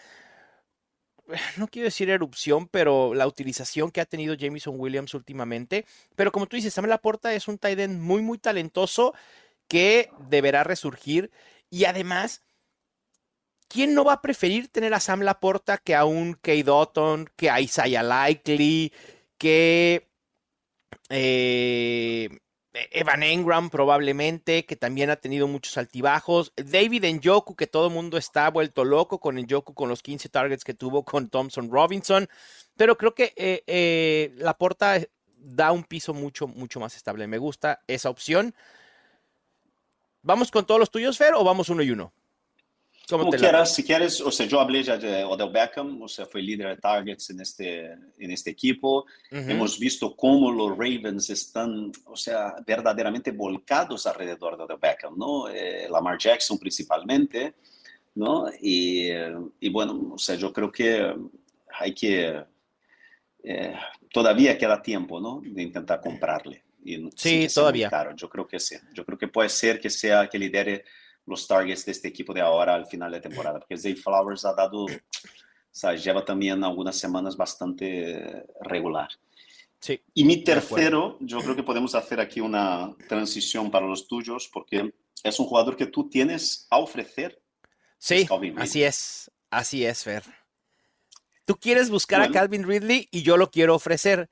[1.57, 5.85] no quiero decir erupción, pero la utilización que ha tenido Jameson Williams últimamente.
[6.15, 9.13] Pero como tú dices, Sam Laporta es un tight end muy, muy talentoso
[9.67, 11.31] que deberá resurgir.
[11.69, 12.43] Y además,
[13.67, 17.49] ¿quién no va a preferir tener a Sam Laporta que a un Kay Dotton, que
[17.49, 18.93] a Isaiah Likely,
[19.37, 20.07] que
[21.09, 22.29] eh,
[22.91, 26.53] Evan Engram probablemente, que también ha tenido muchos altibajos.
[26.55, 30.63] David Njoku, que todo el mundo está vuelto loco con Njoku con los 15 targets
[30.63, 32.27] que tuvo con Thompson Robinson.
[32.75, 34.99] Pero creo que eh, eh, la porta
[35.37, 37.27] da un piso mucho, mucho más estable.
[37.27, 38.53] Me gusta esa opción.
[40.21, 42.11] ¿Vamos con todos los tuyos, Fer, o vamos uno y uno?
[43.09, 46.41] Como quieras, si quieres, o sea, yo hablé ya de Odell Beckham, o sea, fue
[46.41, 49.05] líder de targets en este, en este equipo.
[49.31, 49.51] Uh -huh.
[49.51, 55.47] Hemos visto cómo los Ravens están, o sea, verdaderamente volcados alrededor de Odell Beckham, ¿no?
[55.49, 57.53] Eh, Lamar Jackson principalmente,
[58.15, 58.49] ¿no?
[58.59, 59.09] Y,
[59.59, 61.13] y, bueno, o sea, yo creo que
[61.79, 62.43] hay que,
[63.43, 63.75] eh,
[64.11, 65.41] todavía queda tiempo, ¿no?
[65.43, 66.63] De intentar comprarle.
[66.83, 67.89] Y sí, todavía.
[68.15, 68.75] Yo creo que sí.
[68.93, 70.85] Yo creo que puede ser que sea, que lidere
[71.25, 74.53] los targets de este equipo de ahora al final de temporada, porque Zay Flowers ha
[74.53, 74.89] dado, o
[75.71, 79.09] sea, lleva también algunas semanas bastante regular.
[79.79, 80.01] Sí.
[80.13, 84.93] Y mi tercero, yo creo que podemos hacer aquí una transición para los tuyos, porque
[85.23, 87.41] es un jugador que tú tienes a ofrecer.
[87.97, 90.23] Sí, así es, así es, Fer.
[91.45, 92.31] Tú quieres buscar bueno.
[92.31, 94.29] a Calvin Ridley y yo lo quiero ofrecer.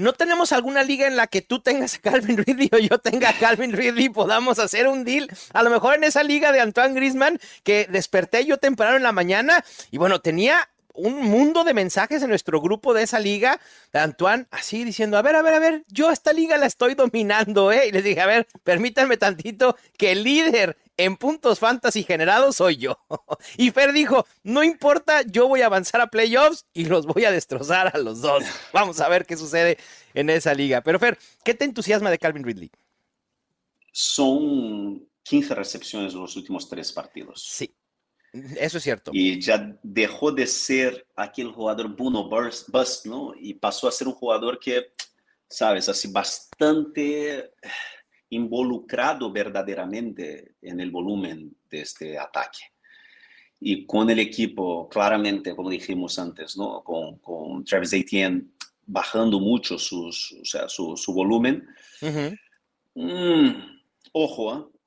[0.00, 3.28] ¿No tenemos alguna liga en la que tú tengas a Calvin Ridley o yo tenga
[3.28, 5.28] a Calvin Ridley y podamos hacer un deal?
[5.52, 9.12] A lo mejor en esa liga de Antoine Grisman que desperté yo temprano en la
[9.12, 13.60] mañana y bueno, tenía un mundo de mensajes en nuestro grupo de esa liga
[13.92, 16.94] de Antoine, así diciendo, a ver, a ver, a ver, yo esta liga la estoy
[16.94, 17.88] dominando, ¿eh?
[17.88, 22.76] Y les dije, a ver, permítanme tantito que el líder en puntos fantasy generados soy
[22.76, 22.98] yo.
[23.56, 27.30] Y Fer dijo, no importa, yo voy a avanzar a playoffs y los voy a
[27.30, 28.44] destrozar a los dos.
[28.72, 29.78] Vamos a ver qué sucede
[30.14, 30.82] en esa liga.
[30.82, 32.70] Pero Fer, ¿qué te entusiasma de Calvin Ridley?
[33.92, 37.42] Son 15 recepciones en los últimos tres partidos.
[37.42, 37.74] Sí.
[38.32, 39.10] Eso es cierto.
[39.12, 43.32] Y ya dejó de ser aquel jugador Bruno Bust, bust, ¿no?
[43.38, 44.92] Y pasó a ser un jugador que,
[45.48, 47.52] sabes, así bastante
[48.30, 52.60] involucrado verdaderamente en el volumen de este ataque.
[53.60, 56.82] Y con el equipo, claramente, como dijimos antes, ¿no?
[56.82, 58.46] con, con Travis Etienne
[58.86, 61.66] bajando mucho sus, o sea, su, su, volumen.
[62.00, 62.38] Uh -huh.
[62.94, 63.80] mm,
[64.12, 64.78] ojo, ¿eh?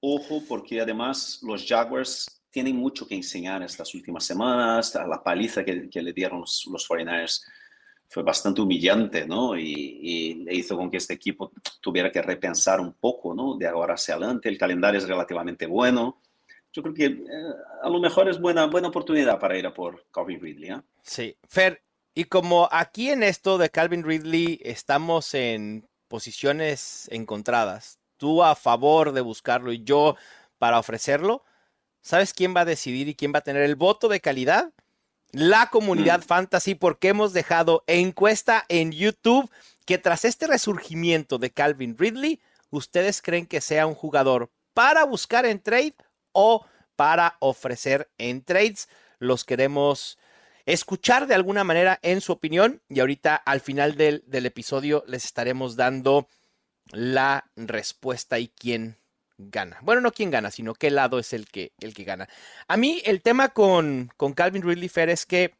[0.00, 4.94] ojo, porque además los Jaguars tienen mucho que enseñar estas últimas semanas.
[4.94, 7.42] La paliza que, que le dieron los, los 49ers
[8.08, 9.56] fue bastante humillante, ¿no?
[9.56, 9.64] Y,
[10.02, 13.56] y, hizo con que este equipo tuviera que repensar un poco, ¿no?
[13.56, 14.48] De ahora hacia adelante.
[14.48, 16.20] El calendario es relativamente bueno.
[16.72, 20.06] Yo creo que eh, a lo mejor es buena, buena oportunidad para ir a por
[20.10, 20.70] Calvin Ridley.
[20.70, 20.80] ¿eh?
[21.02, 21.82] Sí, Fer,
[22.14, 29.12] y como aquí en esto de Calvin Ridley estamos en posiciones encontradas, tú a favor
[29.12, 30.16] de buscarlo y yo
[30.58, 31.44] para ofrecerlo,
[32.00, 34.72] ¿sabes quién va a decidir y quién va a tener el voto de calidad?
[35.32, 39.50] La comunidad fantasy porque hemos dejado encuesta en YouTube
[39.84, 45.46] que tras este resurgimiento de Calvin Ridley, ¿ustedes creen que sea un jugador para buscar
[45.46, 45.94] en trade
[46.32, 48.88] o para ofrecer en trades?
[49.18, 50.18] Los queremos
[50.66, 55.24] escuchar de alguna manera en su opinión y ahorita al final del, del episodio les
[55.24, 56.28] estaremos dando
[56.90, 58.97] la respuesta y quién
[59.38, 59.78] gana.
[59.82, 62.28] Bueno, no quién gana, sino qué lado es el que, el que gana.
[62.66, 65.54] A mí el tema con, con Calvin Ridley Fair es que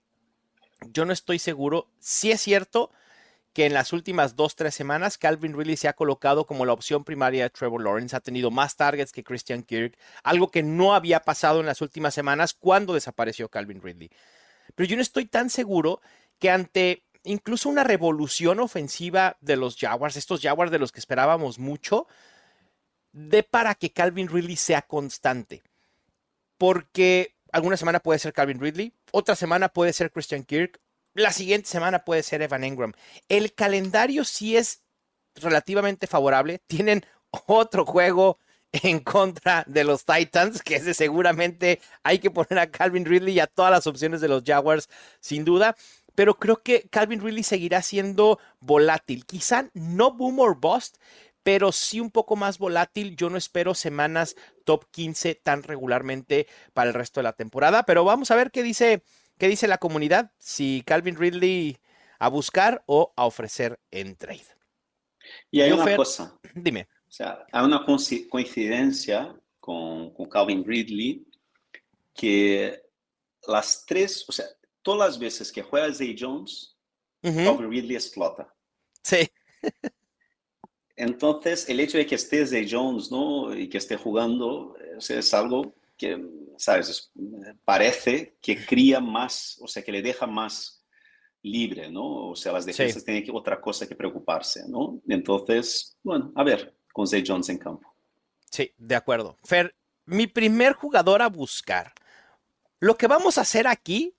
[0.91, 2.91] yo no estoy seguro si es cierto
[3.53, 7.03] que en las últimas dos, tres semanas Calvin Ridley se ha colocado como la opción
[7.05, 11.21] primaria de Trevor Lawrence, ha tenido más targets que Christian Kirk, algo que no había
[11.21, 14.11] pasado en las últimas semanas cuando desapareció Calvin Ridley.
[14.75, 16.01] Pero yo no estoy tan seguro
[16.39, 21.59] que ante incluso una revolución ofensiva de los Jaguars, estos Jaguars de los que esperábamos
[21.59, 22.07] mucho,
[23.13, 25.63] de para que Calvin Ridley sea constante.
[26.57, 30.81] Porque alguna semana puede ser Calvin Ridley, otra semana puede ser Christian Kirk,
[31.15, 32.93] la siguiente semana puede ser Evan Engram.
[33.29, 34.83] El calendario sí es
[35.35, 36.61] relativamente favorable.
[36.67, 37.05] Tienen
[37.47, 38.39] otro juego
[38.73, 43.41] en contra de los Titans, que ese seguramente hay que poner a Calvin Ridley y
[43.41, 44.89] a todas las opciones de los Jaguars,
[45.21, 45.77] sin duda.
[46.15, 49.25] Pero creo que Calvin Ridley seguirá siendo volátil.
[49.25, 50.97] Quizá no boom or bust,
[51.49, 53.17] pero sí un poco más volátil.
[53.17, 58.05] Yo no espero semanas top 15 tan regularmente para el resto de la temporada, pero
[58.05, 59.03] vamos a ver qué dice,
[59.39, 61.79] qué dice la comunidad, si Calvin Ridley
[62.19, 64.45] a buscar o a ofrecer en trade.
[65.51, 66.39] Y hay una cosa.
[66.55, 66.87] Dime.
[67.09, 67.83] O sea, hay una
[68.29, 71.27] coincidencia con, con Calvin Ridley
[72.13, 72.79] que
[73.47, 74.45] las tres, o sea,
[74.83, 76.77] todas las veces que juega Zay Jones,
[77.23, 78.55] Calvin Ridley explota.
[79.03, 79.27] Sí.
[80.99, 83.55] Entonces, el hecho de que esté Zay Jones, ¿no?
[83.55, 86.21] Y que esté jugando, es algo que,
[86.57, 87.13] ¿sabes?
[87.65, 90.85] Parece que cría más, o sea, que le deja más
[91.43, 92.31] libre, ¿no?
[92.31, 95.01] O sea, las defensas tienen que, otra cosa que preocuparse, ¿no?
[95.09, 97.95] Entonces, bueno, a ver, con Zay Jones en campo.
[98.51, 99.37] Sí, de acuerdo.
[99.45, 101.93] Fer, mi primer jugador a buscar.
[102.81, 104.15] Lo que vamos a hacer aquí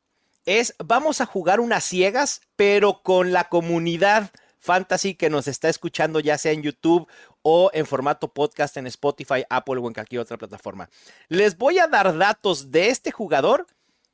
[0.45, 6.19] es, vamos a jugar unas ciegas, pero con la comunidad fantasy que nos está escuchando
[6.19, 7.07] ya sea en YouTube
[7.41, 10.89] o en formato podcast en Spotify, Apple o en cualquier otra plataforma.
[11.27, 13.67] Les voy a dar datos de este jugador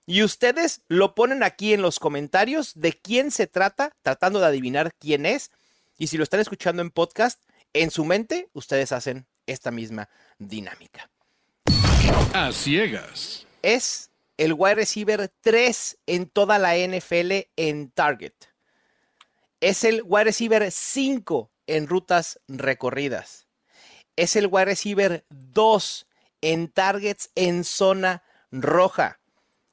[0.06, 4.94] y ustedes lo ponen aquí en los comentarios de quién se trata, tratando de adivinar
[5.00, 5.52] quién es.
[5.98, 7.42] Y si lo están escuchando en podcast,
[7.74, 11.10] en su mente ustedes hacen esta misma dinámica.
[12.34, 13.48] A ciegas.
[13.64, 18.34] Es el wide receiver 3 en toda la NFL en target
[19.66, 23.48] es el wide receiver 5 en rutas recorridas.
[24.16, 26.08] Es el wide receiver 2
[26.42, 29.20] en targets en zona roja.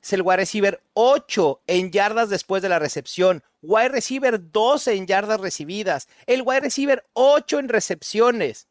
[0.01, 3.45] Es el wide receiver 8 en yardas después de la recepción.
[3.61, 6.09] Wide receiver 12 en yardas recibidas.
[6.25, 8.69] El wide receiver 8 en recepciones.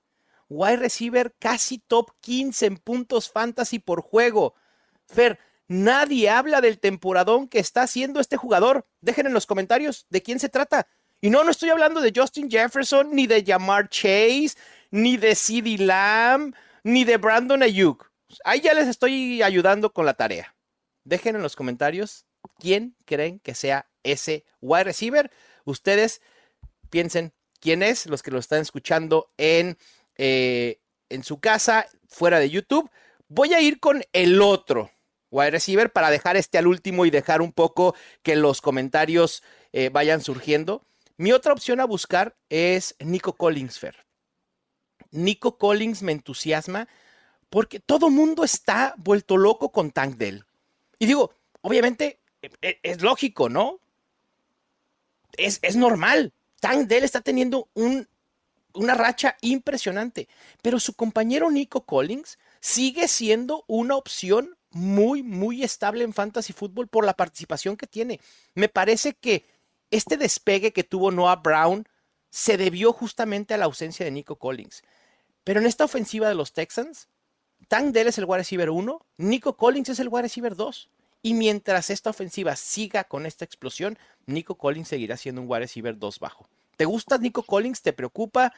[0.49, 4.55] Wide receiver casi top 15 en puntos fantasy por juego.
[5.05, 8.87] Fer, nadie habla del temporadón que está haciendo este jugador.
[9.01, 10.87] Dejen en los comentarios de quién se trata.
[11.21, 14.53] Y no, no estoy hablando de Justin Jefferson, ni de Jamar Chase,
[14.89, 18.11] ni de CeeDee Lamb, ni de Brandon Ayuk.
[18.43, 20.55] Ahí ya les estoy ayudando con la tarea.
[21.03, 22.25] Dejen en los comentarios
[22.59, 25.31] quién creen que sea ese wide receiver.
[25.63, 26.21] Ustedes
[26.89, 29.77] piensen quién es, los que lo están escuchando en,
[30.17, 32.89] eh, en su casa, fuera de YouTube.
[33.27, 34.89] Voy a ir con el otro
[35.29, 39.89] wide receiver para dejar este al último y dejar un poco que los comentarios eh,
[39.89, 40.83] vayan surgiendo.
[41.21, 43.79] Mi otra opción a buscar es Nico Collins,
[45.11, 46.87] Nico Collins me entusiasma
[47.51, 50.43] porque todo mundo está vuelto loco con Tank Dell.
[50.97, 51.31] Y digo,
[51.61, 53.79] obviamente e, e, es, lógico, ¿no?
[55.33, 56.33] Es, es, normal.
[56.59, 58.07] Tank Dell está teniendo un,
[58.73, 60.27] una racha impresionante,
[60.63, 66.87] pero su compañero Nico Collins sigue siendo una opción muy, muy estable en fantasy fútbol
[66.87, 68.19] por la participación que tiene.
[68.55, 69.45] Me parece que
[69.91, 71.87] este despegue que tuvo Noah Brown
[72.29, 74.83] se debió justamente a la ausencia de Nico Collins.
[75.43, 77.09] Pero en esta ofensiva de los Texans,
[77.67, 80.89] Tank Dell es el wide receiver 1, Nico Collins es el wide receiver 2.
[81.23, 85.97] Y mientras esta ofensiva siga con esta explosión, Nico Collins seguirá siendo un wide receiver
[85.97, 86.47] 2 bajo.
[86.77, 87.81] ¿Te gusta Nico Collins?
[87.81, 88.51] ¿Te preocupa?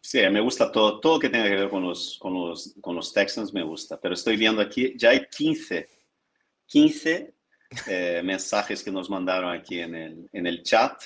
[0.00, 3.12] Sí, me gusta todo, todo que tenga que ver con los, con los, con los
[3.12, 5.88] Texans me gusta, pero estoy viendo aquí, ya hay 15,
[6.66, 7.34] 15
[7.86, 11.02] eh, mensajes que nos mandaron aquí en el, en el chat.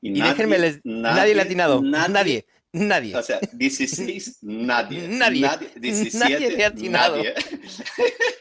[0.00, 1.82] Y, nadie, déjenme, nadie, le ha atinado.
[1.82, 3.16] Nadie, Nadie.
[3.16, 5.08] O sea, 16, nadie.
[5.08, 5.40] Nadie.
[5.40, 5.70] Nadie.
[5.76, 7.16] 17, Nadie le ha atinado.
[7.16, 7.34] nadie.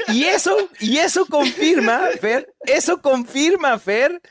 [0.09, 4.21] Y eso, y eso confirma, Fer, eso confirma, Fer,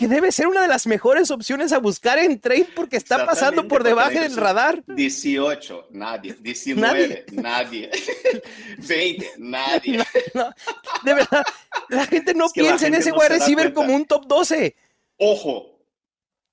[0.00, 3.68] que debe ser una de las mejores opciones a buscar en trade porque está pasando
[3.68, 4.82] por debajo del radar.
[4.86, 6.34] 18, nadie.
[6.40, 7.90] 19, nadie.
[8.78, 10.02] 20, nadie.
[10.34, 10.54] No,
[11.04, 11.44] de verdad,
[11.90, 14.26] la gente no Es que la piensa en ese no wide receiver como un top
[14.26, 14.74] 12.
[15.18, 15.78] Ojo,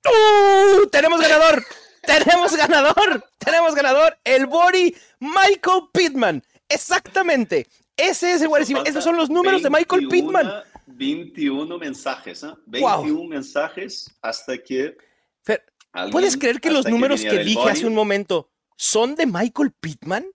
[0.03, 0.85] ¡Uh!
[0.87, 1.63] ¡Tenemos ganador!
[2.01, 3.23] ¡Tenemos ganador!
[3.37, 4.17] ¡Tenemos ganador!
[4.25, 6.43] El Bori Michael Pittman.
[6.67, 7.65] Exactamente.
[7.95, 8.85] Ese es el wide receiver.
[8.85, 10.63] Esos son los números de Michael 21 Pittman.
[10.97, 12.47] 21 mensajes, ¿eh?
[12.65, 13.03] Wow.
[13.03, 14.97] 21 mensajes hasta que.
[15.43, 17.69] Fer, alguien- ¿Puedes creer que los números que dije body.
[17.71, 20.25] hace un momento son de Michael Pittman?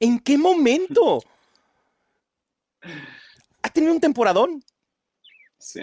[0.00, 1.22] ¿En qué momento?
[3.60, 4.62] Ha tenido un temporadón.
[5.58, 5.80] Sí.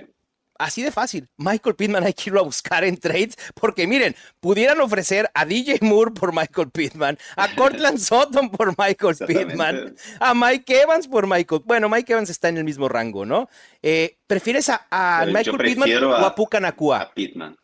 [0.57, 1.27] Así de fácil.
[1.37, 5.79] Michael Pittman hay que irlo a buscar en trades porque miren, pudieran ofrecer a DJ
[5.81, 9.15] Moore por Michael Pittman, a Cortland Sutton por Michael.
[9.27, 11.61] Pittman, a Mike Evans por Michael.
[11.65, 13.49] Bueno, Mike Evans está en el mismo rango, ¿no?
[13.81, 17.01] Eh, ¿Prefieres a, Michael Pittman o a- a Puka Nakua?
[17.01, 17.57] A Pittman.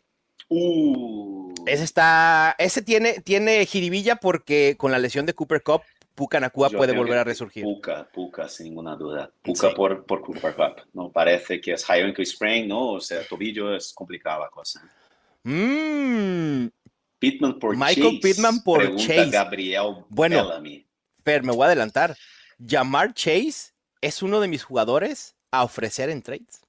[0.50, 1.54] Uh.
[1.66, 5.82] Ese está, ese tiene, tiene jiribilla porque con la lesión de Cooper Cup,
[6.22, 7.64] Puka Nakua Yo puede volver a resurgir.
[7.64, 9.32] Puka, Puka, sin ninguna duda.
[9.42, 9.76] Puka Sí.
[9.76, 10.84] por, por Cooper Cup.
[10.94, 11.12] ¿no?
[11.12, 12.90] Parece que es high ankle sprain, ¿no?
[12.92, 14.88] O sea, tobillo es complicada la cosa.
[15.42, 16.68] Mm,
[17.18, 18.20] Pittman por Michael Chase.
[18.22, 19.30] Pittman por Pregunta Chase.
[19.32, 20.44] Gabriel Bueno.
[20.48, 20.86] Bellamy.
[21.26, 22.16] Fer, me voy a adelantar.
[22.64, 26.62] Jamar Chase es uno de mis jugadores a ofrecer en trades.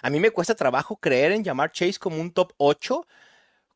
[0.00, 3.06] A mí me cuesta trabajo creer en Jamar Chase como un top 8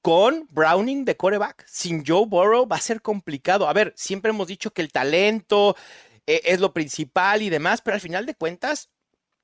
[0.05, 1.65] con Browning de coreback.
[1.67, 3.67] Sin Joe Burrow va a ser complicado.
[3.67, 5.77] A ver, siempre hemos dicho que el talento
[6.27, 8.91] eh, es lo principal y demás, pero al final de cuentas,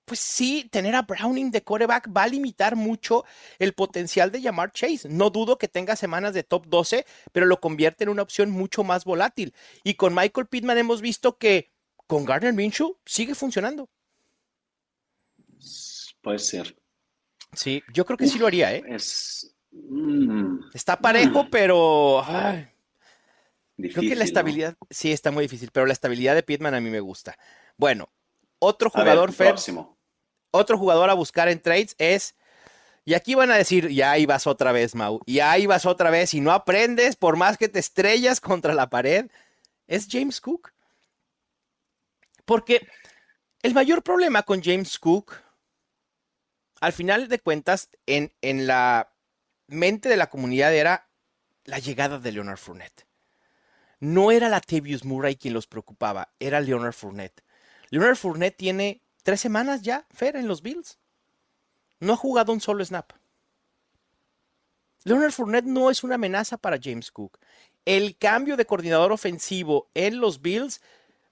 [0.04, 3.24] pues sí, tener a Browning de coreback va a limitar mucho
[3.58, 5.08] el potencial de Jamar Chase.
[5.08, 8.84] No dudo que tenga semanas de top 12, pero lo convierte en una opción mucho
[8.84, 9.54] más volátil.
[9.82, 11.72] Y con Michael Pittman hemos visto que
[12.06, 13.88] con Gardner Minshew sigue funcionando.
[16.20, 16.76] Puede ser.
[17.54, 18.82] Sí, yo creo que sí lo haría, ¿eh?
[18.86, 22.68] Es mm, Está parejo, pero ay,
[23.76, 23.92] difícil.
[23.92, 24.24] creo que la ¿no?
[24.24, 27.38] estabilidad, sí, está muy difícil, pero la estabilidad de Pittman a mí me gusta.
[27.76, 28.10] Bueno,
[28.58, 29.98] otro ver, jugador, próximo.
[30.52, 32.36] otro jugador a buscar en trades es,
[33.04, 36.40] y aquí van a decir, ya ibas otra vez, Mau, ya ibas otra vez y
[36.40, 39.30] no aprendes por más que te estrellas contra la pared,
[39.86, 40.72] es James Cook.
[42.44, 42.86] Porque
[43.62, 45.34] el mayor problema con James Cook,
[46.80, 49.12] al final de cuentas, en, en la
[49.70, 51.08] mente de la comunidad era
[51.64, 53.06] la llegada de Leonard Fournette.
[54.00, 57.42] No era la Tavius Murray quien los preocupaba, era Leonard Fournette.
[57.90, 60.98] Leonard Fournette tiene tres semanas ya, Fer, en los Bills.
[61.98, 63.12] No ha jugado un solo snap.
[65.04, 67.38] Leonard Fournette no es una amenaza para James Cook.
[67.84, 70.80] El cambio de coordinador ofensivo en los Bills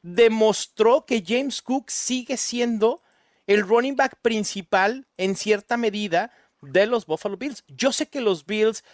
[0.02, 3.02] demostró que James Cook sigue siendo
[3.46, 6.32] el running back principal en cierta medida
[6.62, 7.64] de los Buffalo Bills.
[7.68, 8.84] Yo sé que los Bills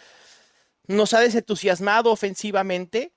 [0.87, 3.11] nos ha desentusiasmado ofensivamente,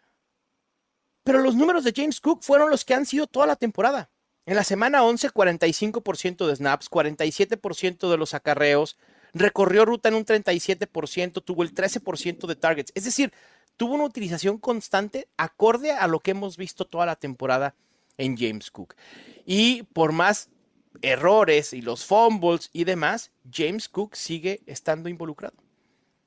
[1.25, 4.11] pero los números de James Cook fueron los que han sido toda la temporada.
[4.47, 8.97] En la semana 11, 45% de snaps, 47% de los acarreos,
[9.35, 12.93] recorrió ruta en un 37%, tuvo el 13% de targets.
[12.95, 13.33] Es decir,
[13.77, 17.75] tuvo una utilización constante acorde a lo que hemos visto toda la temporada
[18.17, 18.95] en James Cook.
[19.45, 20.49] Y por más
[21.03, 25.57] errores y los fumbles y demás, James Cook sigue estando involucrado.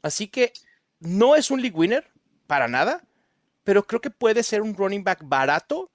[0.02, 0.54] Así que
[1.00, 2.10] no es un league winner
[2.48, 3.04] para nada,
[3.64, 5.92] pero creo que puede ser un running back barato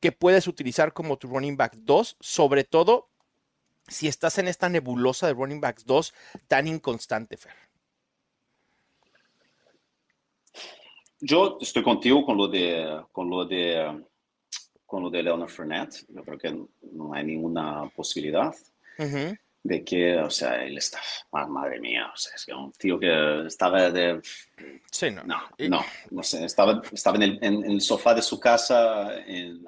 [0.00, 3.08] que puedes utilizar como tu running back 2, sobre todo
[3.88, 6.14] si estás en esta nebulosa de running backs 2
[6.46, 7.54] tan inconstante, Fer.
[11.20, 14.04] Yo estoy contigo con lo de, con lo de,
[14.88, 16.06] con lo de Leonard Fournette.
[16.08, 16.50] Yo creo que
[16.92, 18.54] no hay ninguna posibilidad
[18.98, 19.36] Ujú.
[19.62, 20.98] de que, o sea, él está,
[21.46, 24.18] madre mía, o sea, es que un tío que estaba de,
[24.90, 25.22] Sí, no.
[25.24, 28.40] no, Y- no, no sé, estaba, estaba en el, en- en el sofá de su
[28.40, 29.62] casa en,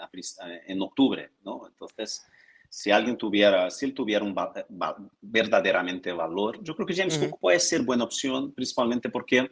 [0.66, 1.66] en octubre, ¿no?
[1.66, 2.24] Entonces,
[2.70, 7.18] si alguien tuviera, si él tuviera un va- va- verdaderamente valor, yo creo que James.
[7.18, 9.50] Cook puede ser buena opción, principalmente porque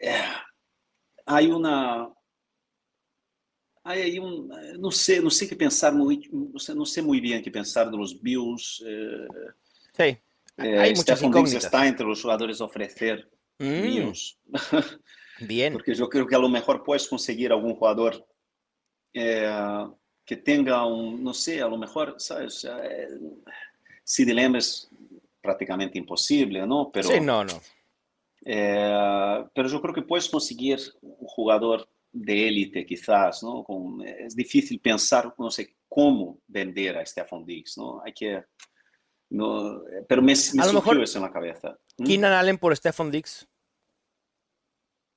[0.00, 0.22] eh,
[1.24, 2.08] hay una,
[3.84, 5.92] ahí un, eh, no sé, no sé qué pensar
[6.58, 8.82] sé, no sé muy bien qué pensar de los Bills.
[8.86, 9.26] eh,
[9.96, 10.02] Sí.
[10.56, 10.94] eh, Hay
[11.32, 13.28] Diggs está entre los jugadores a ofrecer
[13.58, 14.36] Mm, míos.
[15.40, 15.72] bien.
[15.74, 18.26] Porque yo creo que a lo mejor puedes conseguir algún jugador
[19.12, 19.86] eh,
[20.24, 22.64] que tenga un, no sé, a lo mejor, ¿sabes?
[22.64, 23.08] Eh,
[24.02, 24.88] CD Lamb es
[25.40, 26.90] prácticamente imposible, ¿no?
[26.92, 27.60] Pero Sí, no, no.
[28.44, 33.64] eh, pero yo creo que puedes conseguir un jugador de élite, quizás, ¿no?
[33.64, 38.00] Con, es difícil pensar, no sé, cómo vender a Stefan Diggs, ¿no?
[38.04, 38.42] Hay que...
[39.30, 41.76] No, pero me, me a lo mejor eso en la cabeza.
[41.98, 42.04] ¿Mm?
[42.04, 43.48] Keenan Allen por Stefan Diggs.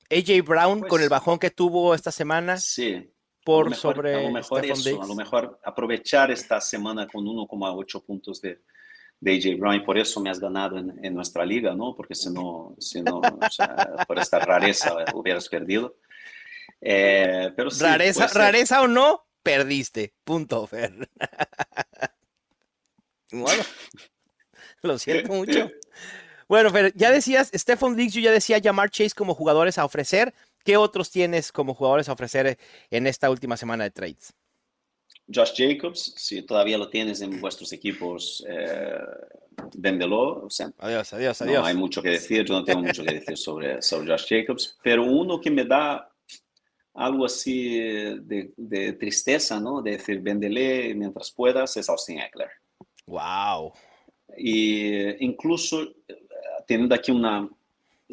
[0.09, 3.11] AJ Brown Pues- con el bajón que tuvo esta semana Sí.
[3.45, 5.03] por a mejor, sobre a lo mejor Stefan eso, Diggs.
[5.03, 8.63] a lo mejor aprovechar esta semana con 1,8 puntos de,
[9.19, 11.93] de AJ Brown y por eso me has ganado en, en nuestra liga, ¿no?
[11.95, 13.75] Porque si no, si no o sea,
[14.07, 15.97] por esta rareza hubieras perdido.
[16.81, 20.13] Eh, pero sí, rareza, rareza o no, perdiste.
[20.23, 21.09] Punto, Fer.
[23.31, 23.63] bueno,
[24.83, 25.69] lo siento mucho.
[26.47, 30.33] Bueno, Fer, ya decías, Stefan Diggs, yo ya decía llamar Chase como jugadores a ofrecer.
[30.63, 32.57] ¿Qué otros tienes como jugadores a ofrecer
[32.89, 34.33] en esta última semana de trades?
[35.33, 38.97] Josh Jacobs, si todavía lo tienes en vuestros equipos, eh,
[39.75, 40.45] véndelo.
[40.45, 41.67] O sea, Adiós, adiós, no adiós.
[41.67, 45.03] hay mucho que decir, yo no tengo mucho que decir sobre, sobre Josh Jacobs, pero
[45.03, 46.09] uno que me da
[46.97, 49.81] algo así de, de tristeza, ¿no?
[49.81, 52.49] De decir, véndele mientras puedas, es Austin Eckler.
[53.05, 53.71] Wow.
[54.35, 56.27] Y eh, incluso eh,
[56.67, 57.47] teniendo aquí una,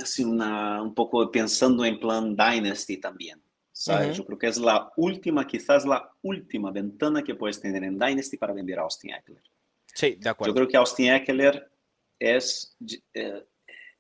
[0.01, 4.09] así una, un poco pensando en plan Dynasty también, ¿sabes?
[4.11, 4.19] Ujú.
[4.19, 8.37] Yo creo que es la última, quizás la última ventana que puedes tener en Dynasty
[8.37, 9.43] para vender a Austin Eckler.
[9.87, 10.55] Sí, de Yo acuerdo.
[10.55, 11.71] creo que Austin Eckler
[12.19, 12.77] es,
[13.15, 13.45] eh,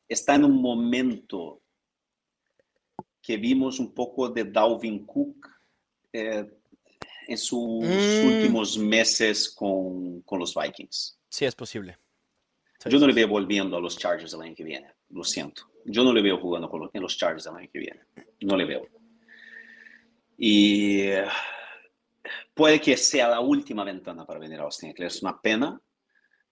[0.07, 1.63] está en un momento
[3.25, 5.49] que vimos un poco de Dalvin Cook
[6.13, 6.45] eh,
[7.27, 8.27] en sus Mm.
[8.27, 11.19] últimos meses con, con los Vikings.
[11.29, 11.97] Sí, es posible.
[12.79, 15.25] Sí, Yo no sí, le veo volviendo a los Chargers el año que viene, lo
[15.25, 15.63] siento.
[15.87, 18.01] Yo no le veo jugando con los, en los Chargers el año que viene,
[18.43, 18.87] no le veo.
[20.37, 21.25] Y eh,
[22.53, 25.81] puede que sea la última ventana para venir a Austin es una pena,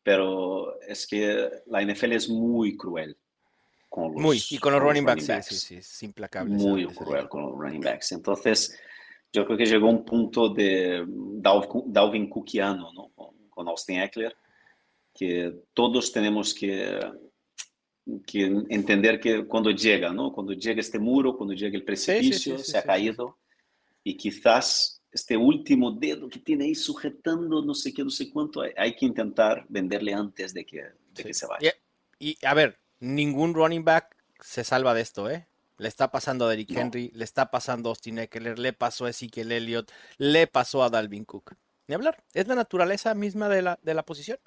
[0.02, 3.16] pero es que la NFL es muy cruel
[3.92, 5.46] con los, Muy, y con los running backs, sí, backs.
[5.48, 6.54] sí, sí, es implacable.
[6.54, 8.12] Muy cruel con los running backs.
[8.12, 8.74] Entonces,
[9.30, 13.10] yo creo que llegó un punto de Dalvin, Cookiano ¿no?
[13.14, 14.34] con, con Austin Eckler,
[15.12, 17.00] que todos tenemos que,
[18.26, 20.32] que entender que cuando llega, ¿no?
[20.32, 23.40] cuando llega este muro, cuando llega el precipicio, sí, sí, se ha sí, caído,
[24.02, 28.62] y quizás este último dedo que tiene ahí sujetando no sé qué, no sé cuánto,
[28.62, 31.24] hay, hay que intentar venderle antes de que, de Sí.
[31.24, 31.74] que se vaya.
[32.18, 35.46] Y, y, a ver, ningún running back se salva de esto, ¿eh?
[35.78, 36.80] Le está pasando a Derrick No.
[36.80, 40.88] Henry, le está pasando a Austin Eckler, le pasó a Ezekiel Elliott, le pasó a
[40.90, 41.54] Dalvin Cook.
[41.88, 44.38] Ni hablar, es la naturaleza misma de la, de la posición.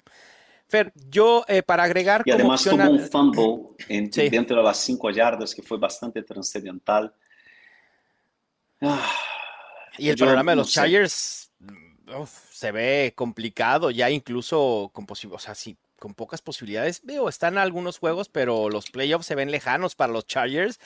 [0.68, 4.28] Fer, yo eh, para agregar Y como además tomó a- un fumble en- Sí.
[4.30, 7.14] dentro de las cinco yardas que fue bastante trascendental.
[8.80, 9.10] Ah,
[9.98, 10.74] Y el programa de no los sé.
[10.80, 16.42] Chargers mm, uf, se ve complicado, ya incluso con, posi- o sea, sí, con pocas
[16.42, 17.00] posibilidades.
[17.04, 20.78] Veo, están algunos juegos, pero los playoffs se ven lejanos para los Chargers.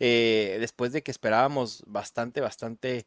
[0.00, 3.04] eh, después de que esperábamos bastante, bastante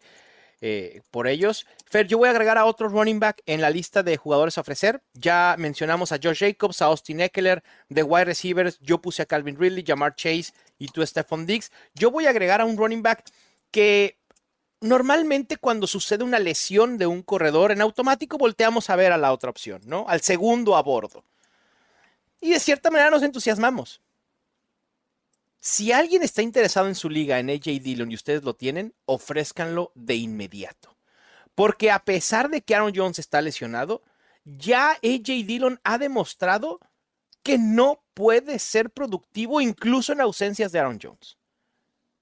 [0.65, 1.65] eh, por ellos.
[1.85, 4.61] Fer, yo voy a agregar a otro running back en la lista de jugadores a
[4.61, 5.01] ofrecer.
[5.13, 8.79] Ya mencionamos a Josh Jacobs, a Austin Eckler, de wide receivers.
[8.79, 11.69] Yo puse a Calvin Ridley, Jamar Chase y tú, Stephon Diggs.
[11.95, 13.25] Yo voy a agregar a un running back
[13.71, 14.17] que
[14.79, 19.33] normalmente cuando sucede una lesión de un corredor, en automático volteamos a ver a la
[19.33, 20.05] otra opción, ¿no?
[20.07, 21.25] Al segundo a bordo.
[22.43, 24.01] Y de cierta manera nos entusiasmamos.
[25.61, 29.93] Si alguien está interesado en su liga, en AJ Dillon, y ustedes lo tienen, ofrézcanlo
[29.95, 30.97] de inmediato.
[31.55, 34.03] Porque a pesar de que Aaron Jones está lesionado,
[34.43, 36.81] ya AJ Dillon ha demostrado
[37.43, 41.37] que no puede ser productivo incluso en ausencias de Aaron Jones.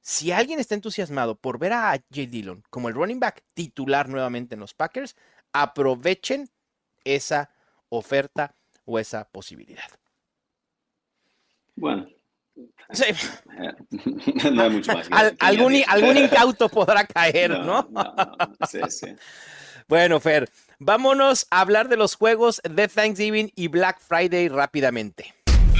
[0.02, 4.54] Si alguien está entusiasmado por ver a AJ Dillon como el running back titular nuevamente
[4.54, 5.16] en los Packers,
[5.52, 6.48] aprovechen
[7.06, 7.50] esa
[7.90, 8.54] oferta
[8.86, 10.01] o esa posibilidad.
[11.76, 12.08] Bueno,
[12.94, 13.06] Sí,
[14.52, 15.08] no hay mucho más.
[15.12, 17.88] al- algún, algún incauto podrá caer, ¿no?
[17.90, 19.08] No, no, no, sí, sí.
[19.88, 20.50] Bueno, Fer,
[20.80, 25.34] vámonos a hablar de los juegos de Thanksgiving y Black Friday rápidamente.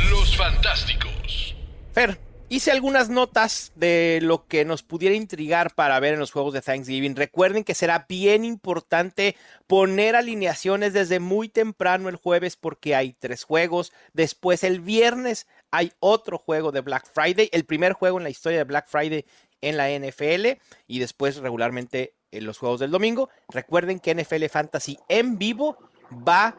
[0.10, 1.56] Los Fantásticos.
[1.94, 2.20] Fer,
[2.50, 6.62] hice algunas notas de lo que nos pudiera intrigar para ver en los juegos de
[6.62, 7.16] Thanksgiving.
[7.16, 9.38] Recuerden que será bien importante
[9.68, 13.94] poner alineaciones desde muy temprano el jueves porque hay tres juegos.
[14.12, 18.60] Después el viernes hay otro juego de Black Friday, el primer juego en la historia
[18.60, 19.26] de Black Friday
[19.62, 23.30] en la NFL y después regularmente en los juegos del domingo.
[23.50, 25.78] Recuerden que NFL Fantasy en vivo
[26.12, 26.58] va,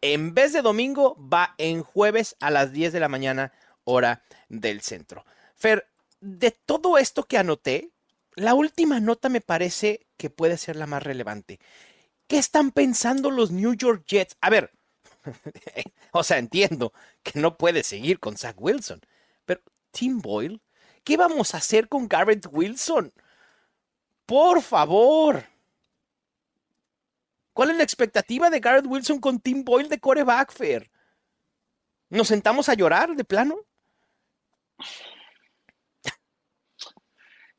[0.00, 3.52] en vez de domingo, va en jueves a las 10 de la mañana
[3.84, 5.24] hora del centro.
[5.54, 5.88] Fer,
[6.20, 7.90] de todo esto que anoté,
[8.34, 11.60] la última nota me parece que puede ser la más relevante.
[12.26, 14.36] ¿Qué están pensando los New York Jets?
[14.40, 14.70] A ver,
[16.12, 16.92] o sea, entiendo
[17.22, 19.00] que no puede seguir con Zach Wilson,
[19.44, 19.60] pero
[19.90, 20.60] Tim Boyle,
[21.04, 23.12] ¿Qué vamos a hacer con Garrett Wilson?
[24.26, 25.44] Por favor.
[27.52, 30.90] ¿Cuál es la expectativa de Garrett Wilson con Tim Boyle de coreback, Fer?
[32.10, 33.56] ¿Nos sentamos a llorar de plano?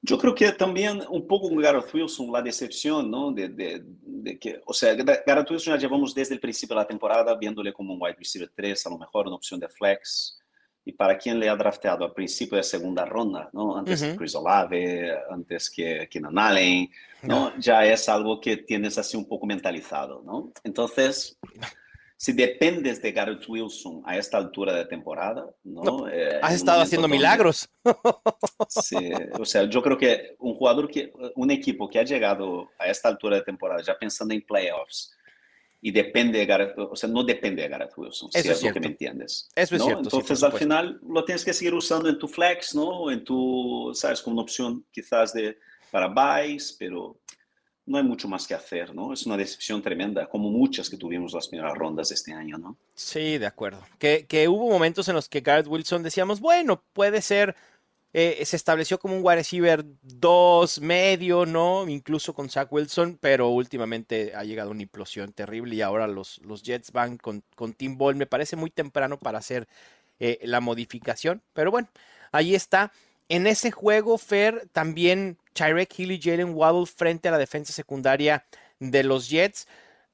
[0.04, 3.32] Yo creo que también un poco con Garrett Wilson la decepción, ¿no?
[3.32, 6.88] De, de, de, que, o sea, Garrett Wilson ya llevamos desde el principio de la
[6.88, 10.40] temporada viéndole como un wide receiver 3, a lo mejor una opción de flex.
[10.84, 13.78] Y para quien le ha drafteado al principio de segunda ronda, ¿no?
[13.78, 14.12] Antes uh -huh.
[14.12, 16.90] que Chris Olave, antes que Keenan Allen,
[17.22, 17.52] ¿no?
[17.52, 17.60] no?
[17.60, 20.52] Ya es algo que tienes así un poco mentalizado, ¿no?
[20.64, 21.38] Entonces,
[22.22, 25.82] si dependes de Garrett Wilson a esta altura de temporada, ¿no?
[25.82, 27.68] no eh, has estado haciendo donde, milagros.
[28.70, 32.86] Sí, o sea, yo creo que un jugador que, un equipo que ha llegado a
[32.92, 35.12] esta altura de temporada ya pensando en playoffs
[35.82, 38.64] y depende de Garrett, o sea, no depende de Garrett Wilson, Eso si es, es
[38.66, 39.50] lo que me entiendes.
[39.56, 39.86] Eso es ¿no?
[39.86, 40.04] cierto.
[40.04, 43.10] Entonces, sí, al final, lo tienes que seguir usando en tu flex, ¿no?
[43.10, 45.58] En tu, sabes, como una opción quizás de,
[45.90, 47.20] para buys, pero
[47.86, 49.12] no hay mucho más que hacer, ¿no?
[49.12, 52.78] Es una decepción tremenda, como muchas que tuvimos las primeras rondas de este año, ¿no?
[52.96, 53.84] Sí, de acuerdo.
[53.98, 57.56] Que, que hubo momentos en los que Garrett Wilson decíamos, bueno, puede ser,
[58.14, 61.88] eh, se estableció como un wide receiver 2, medio, ¿no?
[61.90, 66.62] Incluso con Zach Wilson, pero últimamente ha llegado una implosión terrible y ahora los, los
[66.64, 68.16] Jets van con, con Tim Ball.
[68.16, 69.68] Me parece muy temprano para hacer
[70.20, 71.90] eh, la modificación, pero bueno,
[72.32, 72.92] ahí está.
[73.32, 78.46] En ese juego, Fer, también Tyrek Hill y Jalen Waddle frente a la defensa secundaria
[78.80, 79.70] de los Jets.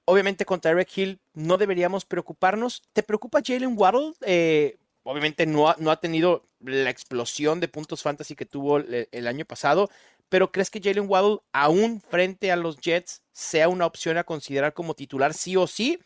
[0.05, 2.83] Obviamente con Tyrek Hill no deberíamos preocuparnos.
[2.93, 4.13] ¿Te preocupa Jalen Waddle?
[4.21, 9.27] Eh, obviamente no ha, no ha, tenido la explosión de puntos fantasy que tuvo el,
[9.27, 9.89] año pasado,
[10.29, 14.75] pero ¿crees que Jalen Waddle aún frente a los Jets sea una opción a considerar
[14.75, 15.97] como titular sí o sí?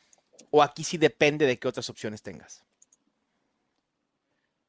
[0.50, 2.64] ¿O aquí sí depende de qué otras opciones tengas?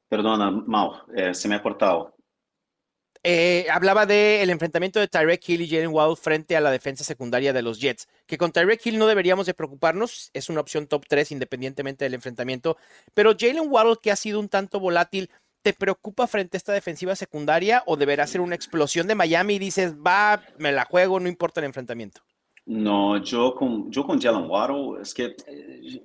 [0.09, 2.17] Perdona, Mau, eh, se me ha cortado.
[3.25, 7.53] Eh, hablaba del enfrentamiento de Tyreek Hill y Jalen Waddle frente a la defensa secundaria
[7.53, 11.05] de los Jets, que con Tyreek Hill no deberíamos de preocuparnos, es una opción top
[11.07, 12.77] 3 independientemente del enfrentamiento,
[13.15, 15.31] pero Jalen Waddle que ha sido un tanto volátil,
[15.63, 19.61] ¿te preocupa frente a esta defensiva secundaria o deberá ser una explosión de Miami y
[19.61, 22.23] dices, va, me la juego, no importa el enfrentamiento?
[22.67, 26.03] No, yo con, yo con Jalen Waddle es que eh,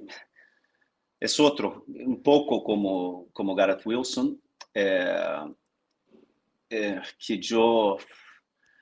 [1.19, 3.55] es otro, un poco como, como
[3.85, 4.39] Wilson.
[4.73, 5.55] Eh,
[6.69, 7.97] eh, que yo,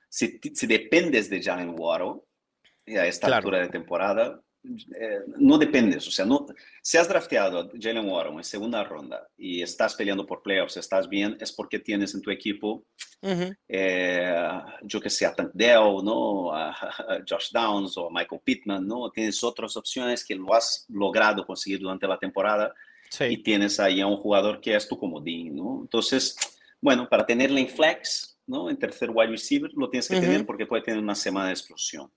[0.08, 2.20] si, si, dependes de Jalen Waddle
[2.98, 3.40] a esta claro.
[3.40, 4.40] altura de temporada,
[4.98, 6.46] eh, no dependes, o sea, no,
[6.82, 11.08] si has drafteado a Jalen Waddle en segunda ronda y estás peleando por playoffs, estás
[11.08, 12.84] bien, es porque tienes en tu equipo,
[13.22, 13.56] uh -huh.
[13.68, 16.52] eh, yo que sé, a Tank Dell, ¿no?
[16.52, 19.10] A, a, Josh Downs o a Michael Pittman, ¿no?
[19.10, 22.74] Tienes otras opciones que lo has logrado conseguir durante la temporada
[23.10, 23.24] sí.
[23.24, 25.80] y tienes ahí a un jugador que es tu comodín, ¿no?
[25.82, 26.36] Entonces,
[26.86, 28.70] bueno, para tenerla en flex, ¿no?
[28.70, 30.20] En tercer wide receiver, lo tienes que uh -huh.
[30.20, 32.08] tener porque puede tener una semana de explosión.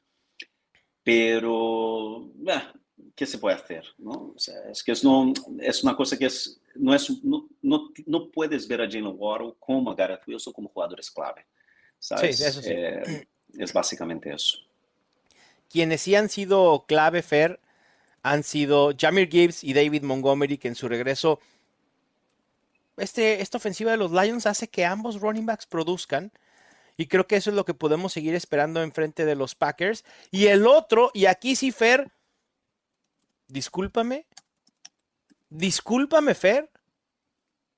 [1.04, 2.72] Pero, bah,
[3.16, 3.84] ¿qué se puede hacer?
[3.98, 4.34] ¿no?
[4.36, 7.90] O sea, es que es, no, es una cosa que es, no, es, no, no,
[8.06, 11.48] no puedes ver a Jalen Waddle como a Garrett Wilson como jugadores clave.
[11.98, 12.38] ¿sabes?
[12.38, 12.70] Sí, eso sí.
[12.72, 14.60] Eh, es básicamente eso.
[15.68, 17.60] Quienes sí han sido clave, Fer,
[18.22, 21.40] han sido Jamir Gibbs y David Montgomery, que en su regreso
[23.00, 26.32] este, esta ofensiva de los Lions hace que ambos running backs produzcan.
[26.98, 30.04] Y creo que eso es lo que podemos seguir esperando en frente de los Packers.
[30.32, 32.12] Y el otro, y aquí sí, Fer,
[33.48, 34.26] discúlpame,
[35.50, 36.70] discúlpame, Fer,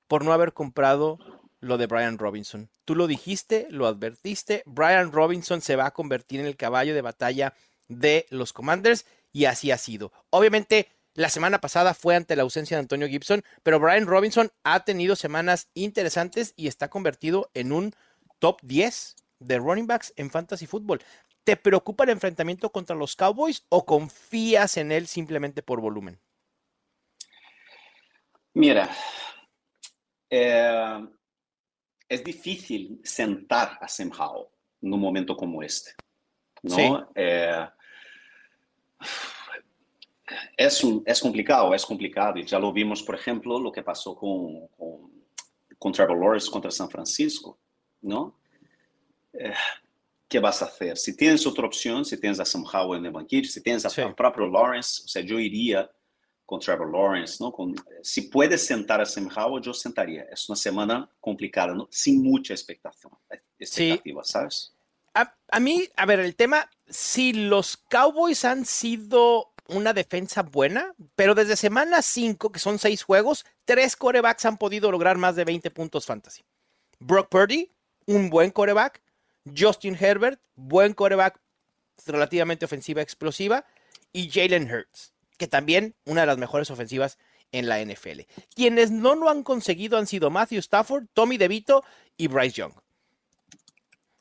[0.08, 1.18] por no haber comprado
[1.60, 2.68] lo de Brian Robinson.
[2.84, 4.62] Tú lo dijiste, lo advertiste.
[4.66, 7.54] Brian Robinson se va a convertir en el caballo de batalla
[7.88, 10.12] de los Commanders y así ha sido.
[10.30, 14.84] Obviamente, la semana pasada fue ante la ausencia de Antonio Gibson, pero Brian Robinson ha
[14.84, 17.94] tenido semanas interesantes y está convertido en un
[18.38, 21.00] top 10 de running backs en fantasy fútbol.
[21.44, 26.20] ¿Te preocupa el enfrentamiento contra los Cowboys o confías en él simplemente por volumen?
[28.54, 28.88] Mira,
[30.30, 31.06] eh,
[32.08, 34.48] es difícil sentar a Sam Howell
[34.82, 35.92] en un momento como este.
[36.62, 36.74] ¿no?
[36.74, 36.82] Sí.
[37.16, 37.68] Eh,
[40.56, 42.38] es, un, es complicado, es complicado.
[42.38, 45.10] Y ya lo vimos, por ejemplo, lo que pasó con, con,
[45.78, 47.58] con Trevor Lawrence contra San Francisco,
[48.00, 48.38] ¿no?
[49.32, 49.52] Eh,
[50.28, 50.96] ¿Qué vas a hacer?
[50.96, 53.90] Si tienes otra opción, si tienes a Sam Howell en el banquillo, si tienes a,
[53.90, 54.00] sí.
[54.16, 55.90] propio Lawrence, o sea, yo iría
[56.46, 57.52] con Trevor Lawrence, ¿no?
[57.52, 60.22] Con, si puedes sentar a Sam Howell, yo sentaría.
[60.32, 61.86] Es una semana complicada, ¿no?
[61.90, 63.12] Sin mucha expectación,
[63.58, 64.32] expectativa, sí.
[64.32, 64.74] ¿sabes?
[65.14, 70.94] A, a mí, a ver, el tema, si los Cowboys han sido una defensa buena,
[71.16, 75.44] pero desde semana 5, que son 6 juegos, tres corebacks han podido lograr más de
[75.44, 76.42] 20 puntos fantasy.
[76.98, 77.70] Brock Purdy,
[78.06, 79.02] un buen coreback.
[79.56, 81.40] Justin Herbert, buen coreback,
[82.06, 83.64] relativamente ofensiva explosiva.
[84.12, 87.18] Y Jalen Hurts, que también una de las mejores ofensivas
[87.50, 88.20] en la NFL.
[88.54, 91.84] Quienes no lo han conseguido han sido Matthew Stafford, Tommy DeVito
[92.16, 92.72] y Bryce Young.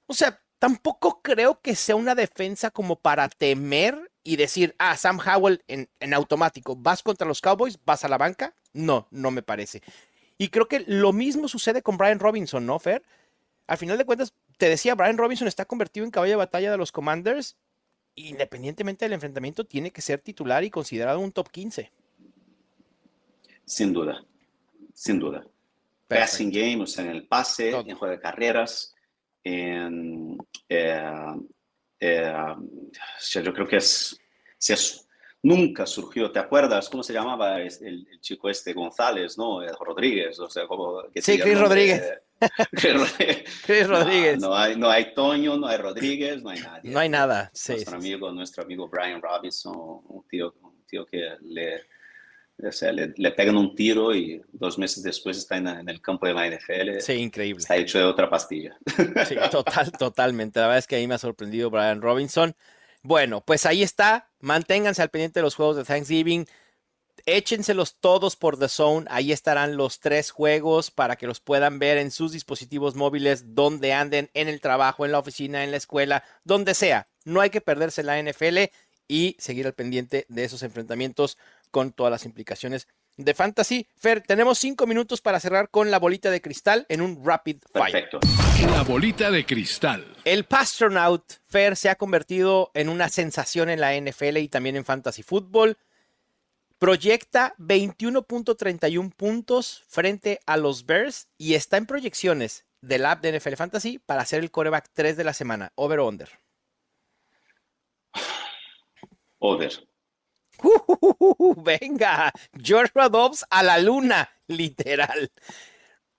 [0.07, 5.19] O sea, tampoco creo que sea una defensa como para temer y decir, ah, Sam
[5.19, 8.55] Howell en, en, automático, vas contra los Cowboys, vas a la banca.
[8.73, 9.81] No, no me parece.
[10.37, 13.03] Y creo que lo mismo sucede con Brian Robinson, ¿no, Fer?
[13.67, 16.77] Al final de cuentas, te decía, Brian Robinson está convertido en caballo de batalla de
[16.77, 17.57] los Commanders.
[18.15, 21.91] Independientemente del enfrentamiento, tiene que ser titular y considerado un top 15.
[23.65, 24.25] Sin duda,
[24.93, 25.45] sin duda.
[26.07, 26.31] Perfecto.
[26.31, 27.85] Passing game, o sea, en el pase, Todo.
[27.87, 28.93] en juego de carreras,
[29.43, 30.37] en...
[30.67, 31.35] Eh,
[32.01, 32.33] eh,
[33.31, 34.17] yo creo que es.
[35.43, 39.65] Nunca surgió, ¿te acuerdas cómo se llamaba el, el chico este González, no?
[39.79, 41.01] Rodríguez, o sea, como...
[41.11, 42.13] Que sí, Chris Rodríguez.
[43.65, 44.39] Chris Rodríguez.
[44.39, 46.91] No, no, hay, no hay Toño, no hay Rodríguez, no hay nadie.
[46.91, 47.73] No hay nada, sí.
[47.73, 51.85] Nuestro, sí, amigo, nuestro amigo Brian Robinson, un tío, un tío que le,
[52.67, 56.01] o sea, le, le, pegan un tiro y dos meses después está en, en, el
[56.01, 56.99] campo de la NFL.
[56.99, 57.61] Sí, increíble.
[57.61, 58.77] Está hecho de otra pastilla.
[59.27, 60.59] Sí, total, totalmente.
[60.59, 62.55] La verdad es que ahí me ha sorprendido Brian Robinson.
[63.03, 64.29] Bueno, pues ahí está.
[64.39, 66.47] Manténganse al pendiente de los juegos de Thanksgiving.
[67.25, 69.05] Échenselos todos por The Zone.
[69.09, 73.93] Ahí estarán los tres juegos para que los puedan ver en sus dispositivos móviles, donde
[73.93, 77.07] anden, en el trabajo, en la oficina, en la escuela, donde sea.
[77.25, 78.57] No hay que perderse la NFL
[79.07, 81.37] y seguir al pendiente de esos enfrentamientos
[81.71, 83.87] con todas las implicaciones de fantasy.
[83.95, 87.91] Fer, tenemos cinco minutos para cerrar con la bolita de cristal en un rapid fire.
[87.91, 88.19] Perfecto.
[88.71, 90.05] La bolita de cristal.
[90.23, 94.85] El Pastronaut, Fer, se ha convertido en una sensación en la NFL y también en
[94.85, 95.77] fantasy fútbol.
[96.77, 103.53] Proyecta 21.31 puntos frente a los Bears y está en proyecciones del app de NFL
[103.53, 105.71] Fantasy para ser el coreback 3 de la semana.
[105.75, 106.29] ¿Over o under?
[109.37, 109.90] Over.
[110.63, 115.31] Uh, venga, Joshua Dobbs a la luna, literal.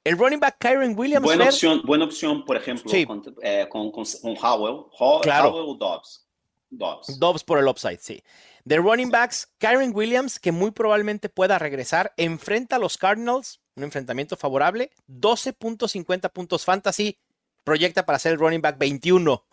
[0.04, 1.24] El running back Kyron Williams.
[1.24, 3.06] Buena, opción, buena opción, por ejemplo, sí.
[3.06, 4.86] con, eh, con, con, con, Howell.
[4.98, 5.50] Howell, claro.
[5.50, 6.26] Howell o Dobbs.
[6.70, 7.18] Dobbs.
[7.18, 8.22] Dobbs por el upside, sí.
[8.64, 13.84] De running backs, Kyron Williams, que muy probablemente pueda regresar, enfrenta a los Cardinals, un
[13.84, 17.18] enfrentamiento favorable, 12.50 puntos fantasy,
[17.64, 19.44] proyecta para ser el running back 21.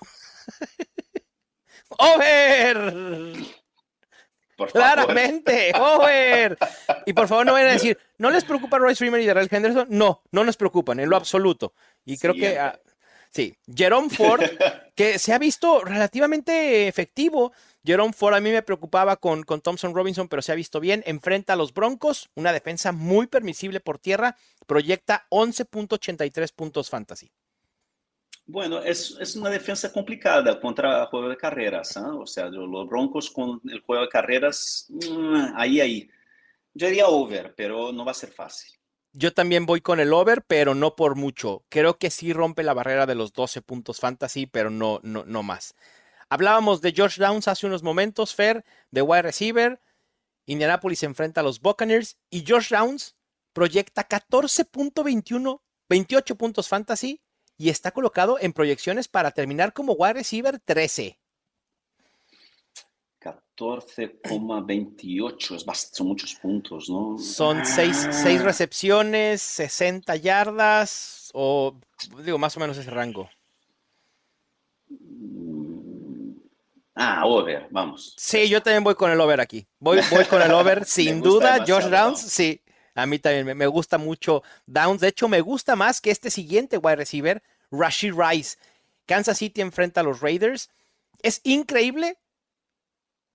[1.97, 3.58] ¡Over!
[4.59, 6.57] Por Claramente, over.
[7.05, 9.87] Y por favor no vayan a decir, ¿no les preocupa Royce Freeman y Darrell Henderson?
[9.89, 11.73] No, no nos preocupan en lo absoluto.
[12.03, 12.77] Y creo que, uh,
[13.31, 14.41] sí, Jerome Ford,
[14.95, 17.53] que se ha visto relativamente efectivo.
[17.85, 21.03] Jerome Ford a mí me preocupaba con, con Thompson Robinson, pero se ha visto bien.
[21.05, 24.35] Enfrenta a los Broncos, una defensa muy permisible por tierra,
[24.67, 27.31] proyecta 11.83 puntos fantasy.
[28.51, 31.95] Bueno, es, una defensa complicada contra el juego de carreras.
[31.97, 31.99] ¿eh?
[31.99, 36.09] O sea, los Broncos con el juego de carreras, mmm, ahí, ahí.
[36.73, 38.71] Yo diría over, pero no va a ser fácil.
[39.13, 41.63] Yo también voy con el over, pero no por mucho.
[41.69, 45.43] Creo que sí rompe la barrera de los 12 puntos fantasy, pero no, no, no
[45.43, 45.75] más.
[46.27, 49.79] Hablábamos de George Downs hace unos momentos, Fer, de wide receiver.
[50.47, 53.15] Indianapolis enfrenta a los Buccaneers y George Downs
[53.53, 57.21] proyecta 14.21, 28 puntos fantasy
[57.59, 61.19] y está colocado en proyecciones para terminar como wide receiver 13.
[63.19, 67.17] 14,28, es bast son muchos puntos, ¿no?
[67.19, 68.37] Son 6 ah.
[68.41, 71.75] recepciones, 60 yardas, o
[72.23, 73.29] digo, más o menos ese rango.
[76.95, 78.13] Ah, over, vamos.
[78.17, 79.67] Sí, yo también voy con el over aquí.
[79.79, 81.65] Voy, voy con el over, sin duda.
[81.67, 82.61] Josh Downs, sí.
[83.01, 85.01] A mí también me gusta mucho Downs.
[85.01, 87.41] De hecho, me gusta más que este siguiente wide receiver,
[87.71, 88.57] Rashid Rice.
[89.05, 90.69] Kansas City enfrenta a los Raiders.
[91.21, 92.17] Es increíble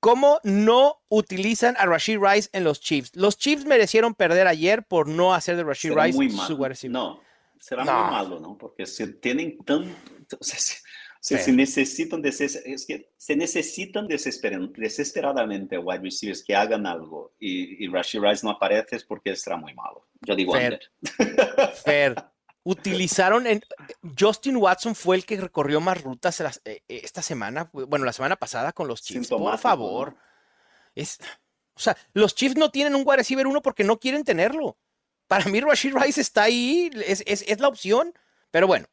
[0.01, 3.17] cómo no utilizan a Rashid Rice en los Chiefs.
[3.17, 6.69] Los Chiefs merecieron perder ayer por no hacer de Rashid será Rice muy su wide
[6.69, 6.93] receiver.
[6.93, 7.21] No,
[7.59, 7.93] será no.
[7.93, 8.59] muy malo, ¿no?
[8.59, 9.97] Porque se tienen tanto.
[10.39, 10.77] O sea, se,
[11.25, 17.33] se, se, necesitan deses, es que se necesitan desesper, desesperadamente wide receivers que hagan algo
[17.41, 20.07] y, y Rashid Rice no aparece es porque será muy malo.
[20.21, 20.79] Yo digo Fair.
[21.83, 22.15] Fair.
[22.63, 23.63] Utilizaron en
[24.19, 26.43] Justin Watson fue el que recorrió más rutas
[26.89, 29.29] esta semana, bueno, la semana pasada con los Chiefs.
[29.29, 30.13] Por favor.
[30.13, 30.19] ¿no?
[30.95, 31.19] Es,
[31.73, 34.77] o sea, los Chiefs no tienen un wide receiver uno porque no quieren tenerlo.
[35.27, 38.13] Para mí Rashid Rice está ahí, es, es, es la opción.
[38.51, 38.87] Pero bueno,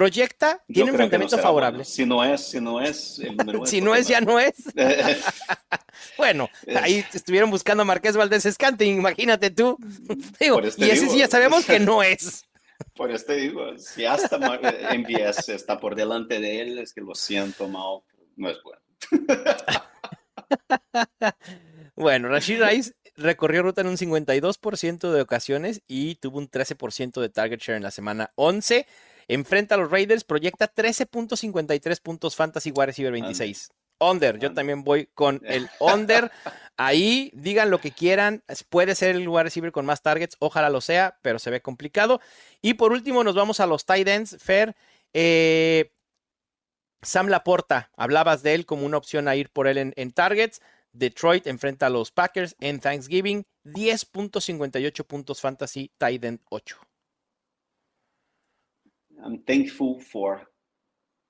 [0.00, 1.80] proyecta, tiene un enfrentamiento no favorable.
[1.80, 1.90] Bueno.
[1.90, 4.54] Si no es, si no es, el número si no es, ya no es.
[6.16, 6.48] bueno,
[6.80, 9.76] ahí estuvieron buscando a Marqués Valdés Scanting, imagínate tú.
[10.40, 12.46] Digo, y ese sí ya sabemos que no es.
[12.94, 17.68] Por esto digo, si hasta MVS está por delante de él, es que lo siento,
[17.68, 18.00] mal,
[18.36, 18.80] no es bueno.
[21.94, 27.28] bueno, Rashid Rice recorrió ruta en un 52% de ocasiones y tuvo un 13% de
[27.28, 28.86] target share en la semana 11.
[29.30, 33.70] Enfrenta a los Raiders, proyecta 13.53 puntos fantasy wide receiver 26.
[34.00, 36.32] Under, yo también voy con el under.
[36.76, 38.42] Ahí digan lo que quieran.
[38.70, 42.20] Puede ser el wide receiver con más targets, ojalá lo sea, pero se ve complicado.
[42.60, 44.36] Y por último, nos vamos a los tight ends.
[44.42, 44.74] Fer,
[45.12, 45.92] eh,
[47.00, 50.60] Sam Laporta, hablabas de él como una opción a ir por él en, targets.
[50.92, 53.44] Detroit enfrenta a los Packers en Thanksgiving.
[53.64, 56.89] 10.58 puntos fantasy, tight end 8.
[59.24, 60.50] I'm thankful for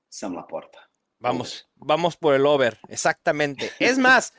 [0.09, 0.91] Sam Laporta.
[1.19, 3.71] Vamos, vamos por el over, exactamente.
[3.79, 4.33] Es más,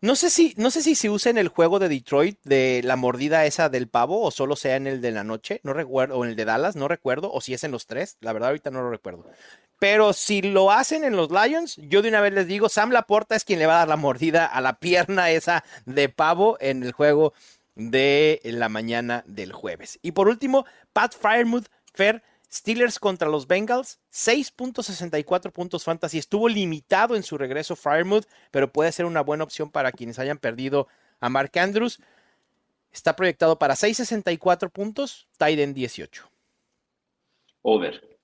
[0.00, 2.96] no sé si, no sé si se usa en el juego de Detroit de la
[2.96, 6.24] mordida esa del pavo o solo sea en el de la noche, no recuerdo, o
[6.24, 8.72] en el de Dallas, no recuerdo, o si es en los tres, la verdad ahorita
[8.72, 9.24] no lo recuerdo.
[9.78, 13.36] Pero si lo hacen en los Lions, yo de una vez les digo, Sam Laporta
[13.36, 16.82] es quien le va a dar la mordida a la pierna esa de pavo en
[16.82, 17.32] el juego
[17.76, 20.00] de la mañana del jueves.
[20.02, 26.18] Y por último, Pat Firemouth, Fer, Steelers contra los Bengals, 6.64 puntos fantasy.
[26.18, 30.36] Estuvo limitado en su regreso Firemouth, pero puede ser una buena opción para quienes hayan
[30.36, 30.86] perdido
[31.20, 32.00] a Mark Andrews.
[32.92, 36.30] Está proyectado para 6.64 puntos, Tiden 18.
[37.62, 38.18] Over.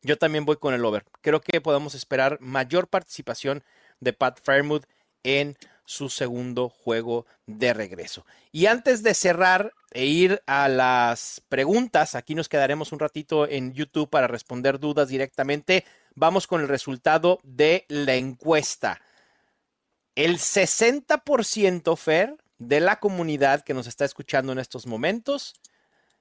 [0.00, 1.04] Yo también voy con el over.
[1.20, 3.62] Creo que podemos esperar mayor participación
[4.00, 4.84] de Pat Firemouth
[5.24, 8.24] en su segundo juego de regreso.
[8.52, 13.72] Y antes de cerrar e ir a las preguntas, aquí nos quedaremos un ratito en
[13.72, 15.84] YouTube para responder dudas directamente.
[16.14, 19.00] Vamos con el resultado de la encuesta.
[20.14, 25.54] El 60% Fer de la comunidad que nos está escuchando en estos momentos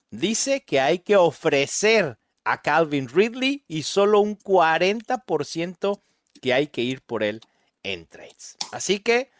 [0.10, 6.02] dice que hay que ofrecer a Calvin Ridley y solo un 40%
[6.42, 7.42] que hay que ir por él
[7.84, 8.58] en trades.
[8.72, 9.32] Así que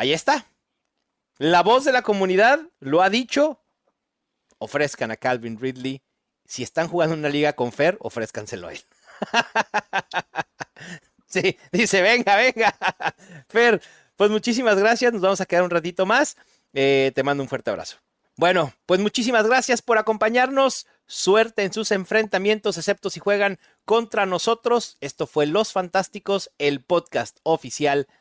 [0.00, 0.46] Ahí está.
[1.36, 3.60] La voz de la comunidad lo ha dicho.
[4.56, 6.02] Ofrezcan a Calvin Ridley.
[6.46, 8.80] Si están jugando una liga con Fer, ofrézcanselo a él.
[11.26, 12.74] sí, dice, venga, venga.
[13.50, 13.82] Fer,
[14.16, 15.12] pues muchísimas gracias.
[15.12, 16.38] Nos vamos a quedar un ratito más.
[16.72, 17.98] Eh, te mando un fuerte abrazo.
[18.36, 20.86] Bueno, pues muchísimas gracias por acompañarnos.
[21.06, 24.96] Suerte en sus enfrentamientos, excepto si juegan contra nosotros.
[25.02, 28.08] Esto fue Los Fantásticos, el podcast oficial